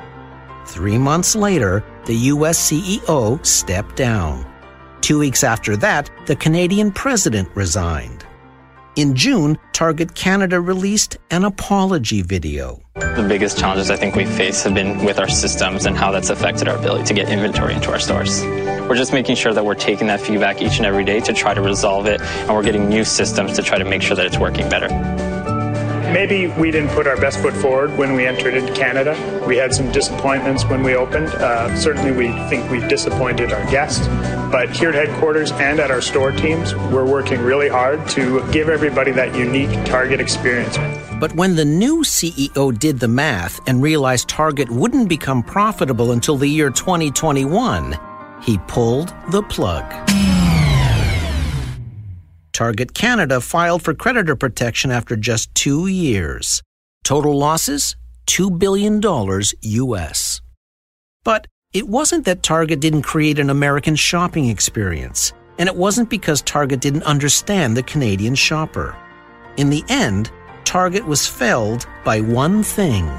Three 0.66 0.98
months 0.98 1.34
later, 1.34 1.82
the 2.04 2.14
US 2.34 2.58
CEO 2.70 3.44
stepped 3.44 3.96
down. 3.96 4.44
Two 5.00 5.18
weeks 5.18 5.42
after 5.42 5.78
that, 5.78 6.10
the 6.26 6.36
Canadian 6.36 6.92
president 6.92 7.48
resigned. 7.54 8.26
In 8.96 9.16
June, 9.16 9.58
Target 9.72 10.14
Canada 10.14 10.60
released 10.60 11.16
an 11.30 11.44
apology 11.44 12.20
video. 12.20 12.80
The 12.94 13.26
biggest 13.28 13.58
challenges 13.58 13.90
I 13.90 13.96
think 13.96 14.14
we 14.14 14.24
face 14.24 14.62
have 14.62 14.74
been 14.74 15.04
with 15.04 15.18
our 15.18 15.28
systems 15.28 15.86
and 15.86 15.96
how 15.96 16.12
that's 16.12 16.30
affected 16.30 16.68
our 16.68 16.76
ability 16.76 17.04
to 17.06 17.14
get 17.14 17.28
inventory 17.28 17.74
into 17.74 17.90
our 17.90 17.98
stores. 17.98 18.44
We're 18.88 18.96
just 18.96 19.12
making 19.12 19.36
sure 19.36 19.52
that 19.54 19.64
we're 19.64 19.74
taking 19.74 20.08
that 20.08 20.20
feedback 20.20 20.60
each 20.60 20.76
and 20.76 20.84
every 20.84 21.04
day 21.04 21.20
to 21.20 21.32
try 21.32 21.54
to 21.54 21.62
resolve 21.62 22.06
it, 22.06 22.20
and 22.20 22.54
we're 22.54 22.62
getting 22.62 22.88
new 22.88 23.04
systems 23.04 23.54
to 23.56 23.62
try 23.62 23.78
to 23.78 23.84
make 23.84 24.02
sure 24.02 24.14
that 24.14 24.26
it's 24.26 24.38
working 24.38 24.68
better. 24.68 24.88
Maybe 26.12 26.46
we 26.46 26.70
didn't 26.70 26.90
put 26.90 27.08
our 27.08 27.16
best 27.16 27.40
foot 27.40 27.54
forward 27.54 27.96
when 27.98 28.12
we 28.12 28.24
entered 28.24 28.54
into 28.54 28.72
Canada. 28.72 29.16
We 29.48 29.56
had 29.56 29.74
some 29.74 29.90
disappointments 29.90 30.64
when 30.64 30.84
we 30.84 30.94
opened. 30.94 31.26
Uh, 31.26 31.74
certainly, 31.74 32.12
we 32.12 32.28
think 32.48 32.70
we 32.70 32.78
disappointed 32.86 33.52
our 33.52 33.68
guests. 33.68 34.06
But 34.52 34.70
here 34.76 34.90
at 34.90 34.94
headquarters 34.94 35.50
and 35.52 35.80
at 35.80 35.90
our 35.90 36.00
store 36.00 36.30
teams, 36.30 36.72
we're 36.76 37.04
working 37.04 37.40
really 37.40 37.68
hard 37.68 38.06
to 38.10 38.48
give 38.52 38.68
everybody 38.68 39.10
that 39.10 39.34
unique 39.34 39.72
Target 39.86 40.20
experience. 40.20 40.76
But 41.18 41.34
when 41.34 41.56
the 41.56 41.64
new 41.64 42.02
CEO 42.02 42.78
did 42.78 43.00
the 43.00 43.08
math 43.08 43.60
and 43.66 43.82
realized 43.82 44.28
Target 44.28 44.70
wouldn't 44.70 45.08
become 45.08 45.42
profitable 45.42 46.12
until 46.12 46.36
the 46.36 46.46
year 46.46 46.70
2021, 46.70 47.98
he 48.44 48.58
pulled 48.68 49.14
the 49.30 49.42
plug. 49.42 49.84
Target 52.52 52.94
Canada 52.94 53.40
filed 53.40 53.82
for 53.82 53.94
creditor 53.94 54.36
protection 54.36 54.90
after 54.92 55.16
just 55.16 55.52
two 55.54 55.88
years. 55.88 56.62
Total 57.02 57.36
losses? 57.36 57.96
$2 58.28 58.58
billion 58.58 59.00
US. 59.02 60.40
But 61.24 61.46
it 61.72 61.88
wasn't 61.88 62.24
that 62.26 62.42
Target 62.42 62.80
didn't 62.80 63.02
create 63.02 63.38
an 63.38 63.50
American 63.50 63.96
shopping 63.96 64.48
experience, 64.48 65.32
and 65.58 65.68
it 65.68 65.74
wasn't 65.74 66.08
because 66.08 66.40
Target 66.42 66.80
didn't 66.80 67.02
understand 67.02 67.76
the 67.76 67.82
Canadian 67.82 68.34
shopper. 68.34 68.96
In 69.56 69.70
the 69.70 69.84
end, 69.88 70.30
Target 70.64 71.04
was 71.04 71.26
felled 71.26 71.86
by 72.04 72.20
one 72.20 72.62
thing 72.62 73.10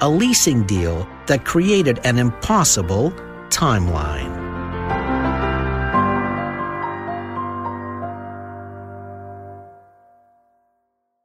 a 0.00 0.08
leasing 0.08 0.64
deal 0.64 1.08
that 1.26 1.44
created 1.44 1.98
an 2.04 2.18
impossible 2.18 3.10
timeline. 3.48 4.47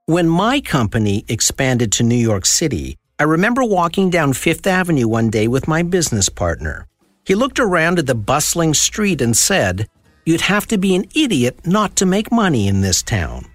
When 0.05 0.27
my 0.27 0.59
company 0.59 1.23
expanded 1.29 1.93
to 1.93 2.03
New 2.03 2.17
York 2.17 2.45
City, 2.45 2.97
I 3.19 3.23
remember 3.23 3.63
walking 3.63 4.09
down 4.09 4.33
Fifth 4.33 4.67
Avenue 4.67 5.07
one 5.07 5.29
day 5.29 5.47
with 5.47 5.65
my 5.65 5.81
business 5.81 6.27
partner. 6.27 6.87
He 7.25 7.35
looked 7.35 7.57
around 7.57 7.99
at 7.99 8.05
the 8.05 8.13
bustling 8.13 8.73
street 8.73 9.21
and 9.21 9.35
said, 9.37 9.87
You'd 10.25 10.41
have 10.41 10.67
to 10.67 10.77
be 10.77 10.93
an 10.93 11.05
idiot 11.15 11.65
not 11.65 11.95
to 11.95 12.05
make 12.05 12.33
money 12.33 12.67
in 12.67 12.81
this 12.81 13.01
town. 13.01 13.45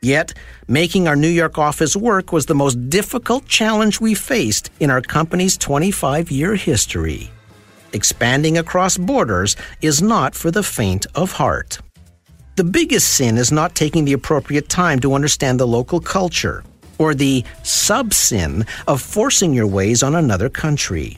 Yet, 0.00 0.32
making 0.68 1.08
our 1.08 1.16
New 1.16 1.26
York 1.26 1.58
office 1.58 1.96
work 1.96 2.30
was 2.30 2.46
the 2.46 2.54
most 2.54 2.88
difficult 2.88 3.46
challenge 3.46 4.00
we 4.00 4.14
faced 4.14 4.70
in 4.78 4.90
our 4.90 5.00
company's 5.00 5.56
25 5.56 6.30
year 6.30 6.54
history. 6.54 7.32
Expanding 7.92 8.58
across 8.58 8.96
borders 8.96 9.56
is 9.82 10.00
not 10.00 10.36
for 10.36 10.52
the 10.52 10.62
faint 10.62 11.06
of 11.16 11.32
heart. 11.32 11.80
The 12.60 12.64
biggest 12.64 13.14
sin 13.14 13.38
is 13.38 13.50
not 13.50 13.74
taking 13.74 14.04
the 14.04 14.12
appropriate 14.12 14.68
time 14.68 15.00
to 15.00 15.14
understand 15.14 15.58
the 15.58 15.66
local 15.66 15.98
culture, 15.98 16.62
or 16.98 17.14
the 17.14 17.42
sub 17.62 18.12
sin 18.12 18.66
of 18.86 19.00
forcing 19.00 19.54
your 19.54 19.66
ways 19.66 20.02
on 20.02 20.14
another 20.14 20.50
country. 20.50 21.16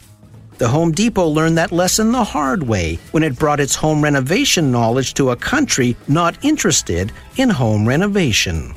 The 0.59 0.69
Home 0.69 0.93
Depot 0.93 1.27
learned 1.27 1.59
that 1.59 1.73
lesson 1.73 2.13
the 2.13 2.23
hard 2.23 2.63
way 2.63 3.01
when 3.11 3.25
it 3.25 3.41
brought 3.41 3.59
its 3.59 3.75
home 3.75 4.05
renovation 4.05 4.71
knowledge 4.71 5.15
to 5.15 5.31
a 5.31 5.37
country 5.37 5.97
not 6.07 6.39
interested 6.45 7.11
in 7.37 7.51
home 7.51 7.89
renovation. 7.89 8.73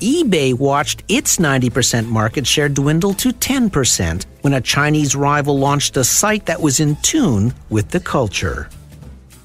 eBay 0.00 0.54
watched 0.54 1.04
its 1.08 1.36
90% 1.36 2.08
market 2.08 2.46
share 2.46 2.70
dwindle 2.70 3.12
to 3.12 3.28
10% 3.28 4.24
when 4.40 4.54
a 4.54 4.60
Chinese 4.62 5.14
rival 5.14 5.58
launched 5.58 5.98
a 5.98 6.04
site 6.04 6.46
that 6.46 6.62
was 6.62 6.80
in 6.80 6.96
tune 7.02 7.52
with 7.68 7.90
the 7.90 8.00
culture. 8.00 8.70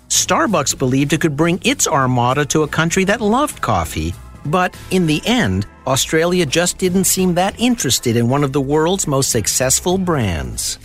Starbucks 0.09 0.77
believed 0.77 1.13
it 1.13 1.21
could 1.21 1.37
bring 1.37 1.59
its 1.63 1.87
armada 1.87 2.43
to 2.45 2.63
a 2.63 2.67
country 2.67 3.03
that 3.03 3.21
loved 3.21 3.61
coffee, 3.61 4.15
but 4.45 4.75
in 4.89 5.05
the 5.05 5.21
end, 5.23 5.67
Australia 5.85 6.47
just 6.47 6.79
didn't 6.79 7.03
seem 7.03 7.35
that 7.35 7.59
interested 7.59 8.15
in 8.15 8.27
one 8.27 8.43
of 8.43 8.51
the 8.51 8.61
world's 8.61 9.05
most 9.05 9.29
successful 9.29 9.99
brands. 9.99 10.79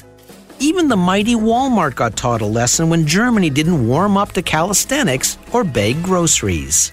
Even 0.58 0.88
the 0.88 0.96
mighty 0.96 1.34
Walmart 1.34 1.94
got 1.94 2.16
taught 2.16 2.42
a 2.42 2.46
lesson 2.46 2.90
when 2.90 3.06
Germany 3.06 3.48
didn't 3.48 3.88
warm 3.88 4.18
up 4.18 4.32
to 4.32 4.42
calisthenics 4.42 5.38
or 5.52 5.64
bag 5.64 6.02
groceries. 6.02 6.92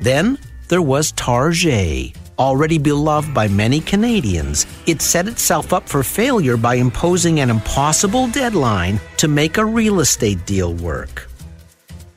Then 0.00 0.38
there 0.68 0.82
was 0.82 1.12
Target. 1.12 2.16
Already 2.38 2.78
beloved 2.78 3.32
by 3.34 3.48
many 3.48 3.80
Canadians, 3.80 4.66
it 4.86 5.02
set 5.02 5.28
itself 5.28 5.72
up 5.74 5.88
for 5.88 6.02
failure 6.02 6.56
by 6.56 6.74
imposing 6.76 7.40
an 7.40 7.50
impossible 7.50 8.28
deadline 8.28 8.98
to 9.18 9.28
make 9.28 9.58
a 9.58 9.64
real 9.64 10.00
estate 10.00 10.44
deal 10.46 10.72
work. 10.74 11.28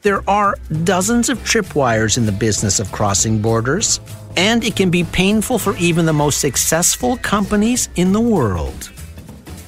There 0.01 0.27
are 0.29 0.55
dozens 0.85 1.27
of 1.27 1.39
tripwires 1.39 2.17
in 2.17 2.25
the 2.25 2.31
business 2.31 2.79
of 2.79 2.89
crossing 2.89 3.41
borders, 3.41 3.99
and 4.37 4.63
it 4.63 4.77
can 4.77 4.89
be 4.89 5.03
painful 5.03 5.59
for 5.59 5.75
even 5.75 6.05
the 6.05 6.13
most 6.13 6.39
successful 6.39 7.17
companies 7.17 7.89
in 7.97 8.13
the 8.13 8.21
world. 8.21 8.91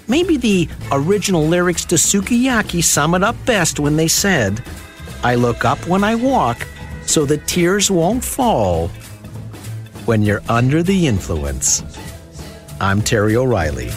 Maybe 0.08 0.38
the 0.38 0.70
original 0.90 1.46
lyrics 1.46 1.84
to 1.86 1.96
Sukiyaki 1.96 2.82
sum 2.82 3.14
it 3.14 3.24
up 3.24 3.36
best 3.46 3.78
when 3.78 3.98
they 3.98 4.08
said, 4.08 4.64
I 5.22 5.36
look 5.36 5.66
up 5.66 5.86
when 5.86 6.04
I 6.04 6.16
walk 6.16 6.66
so 7.06 7.26
the 7.26 7.38
tears 7.40 7.92
won't 7.92 8.24
fall 8.24 8.88
when 10.06 10.22
you're 10.22 10.44
under 10.48 10.82
the 10.82 11.08
influence. 11.08 11.84
I'm 12.80 13.02
Terry 13.02 13.36
O'Reilly. 13.36 13.92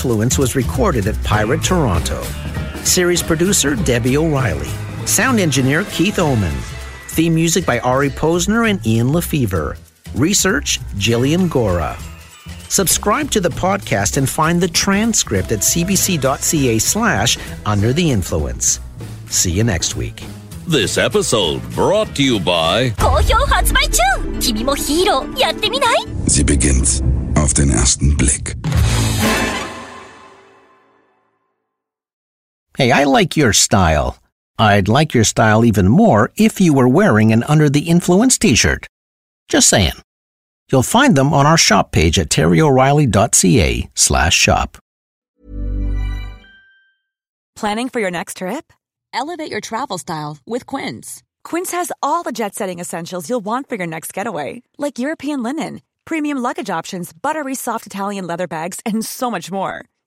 Influence 0.00 0.38
was 0.38 0.56
recorded 0.56 1.06
at 1.06 1.24
Pirate 1.24 1.62
Toronto. 1.62 2.22
Series 2.84 3.22
producer 3.22 3.76
Debbie 3.76 4.16
O'Reilly. 4.16 4.70
Sound 5.04 5.38
engineer 5.38 5.84
Keith 5.90 6.18
Oman. 6.18 6.56
Theme 7.08 7.34
music 7.34 7.66
by 7.66 7.80
Ari 7.80 8.08
Posner 8.08 8.70
and 8.70 8.80
Ian 8.86 9.08
LeFeuvre. 9.08 9.76
Research 10.14 10.80
Jillian 10.94 11.50
Gora. 11.50 11.98
Subscribe 12.70 13.30
to 13.32 13.42
the 13.42 13.50
podcast 13.50 14.16
and 14.16 14.26
find 14.26 14.58
the 14.58 14.68
transcript 14.68 15.52
at 15.52 15.58
cbc.ca 15.58 16.78
slash 16.78 17.36
under 17.66 17.92
the 17.92 18.10
influence. 18.10 18.80
See 19.28 19.50
you 19.50 19.64
next 19.64 19.96
week. 19.96 20.24
This 20.66 20.96
episode 20.96 21.60
brought 21.72 22.16
to 22.16 22.22
you 22.22 22.40
by 22.40 22.94
Sie 26.26 26.44
beginnt 26.44 27.02
auf 27.36 27.52
den 27.52 27.70
ersten 27.70 28.16
Blick. 28.16 28.56
Hey, 32.80 32.92
I 32.92 33.04
like 33.04 33.36
your 33.36 33.52
style. 33.52 34.16
I'd 34.58 34.88
like 34.88 35.12
your 35.12 35.24
style 35.24 35.66
even 35.66 35.86
more 35.86 36.32
if 36.38 36.62
you 36.62 36.72
were 36.72 36.88
wearing 36.88 37.30
an 37.30 37.42
Under 37.42 37.68
the 37.68 37.90
Influence 37.90 38.38
t 38.38 38.54
shirt. 38.54 38.86
Just 39.50 39.68
saying. 39.68 40.00
You'll 40.72 40.94
find 40.98 41.14
them 41.14 41.34
on 41.34 41.44
our 41.44 41.58
shop 41.58 41.92
page 41.92 42.18
at 42.18 42.30
terryoreilly.ca 42.30 43.86
slash 43.94 44.34
shop. 44.34 44.78
Planning 47.54 47.90
for 47.90 48.00
your 48.00 48.10
next 48.10 48.38
trip? 48.38 48.72
Elevate 49.12 49.50
your 49.50 49.60
travel 49.60 49.98
style 49.98 50.38
with 50.46 50.64
Quince. 50.64 51.22
Quince 51.44 51.72
has 51.72 51.92
all 52.02 52.22
the 52.22 52.32
jet 52.32 52.54
setting 52.54 52.78
essentials 52.78 53.28
you'll 53.28 53.44
want 53.44 53.68
for 53.68 53.74
your 53.74 53.86
next 53.86 54.14
getaway, 54.14 54.62
like 54.78 54.98
European 54.98 55.42
linen, 55.42 55.82
premium 56.06 56.38
luggage 56.38 56.70
options, 56.70 57.12
buttery 57.12 57.54
soft 57.54 57.84
Italian 57.84 58.26
leather 58.26 58.46
bags, 58.46 58.80
and 58.86 59.04
so 59.04 59.30
much 59.30 59.52
more. 59.52 59.84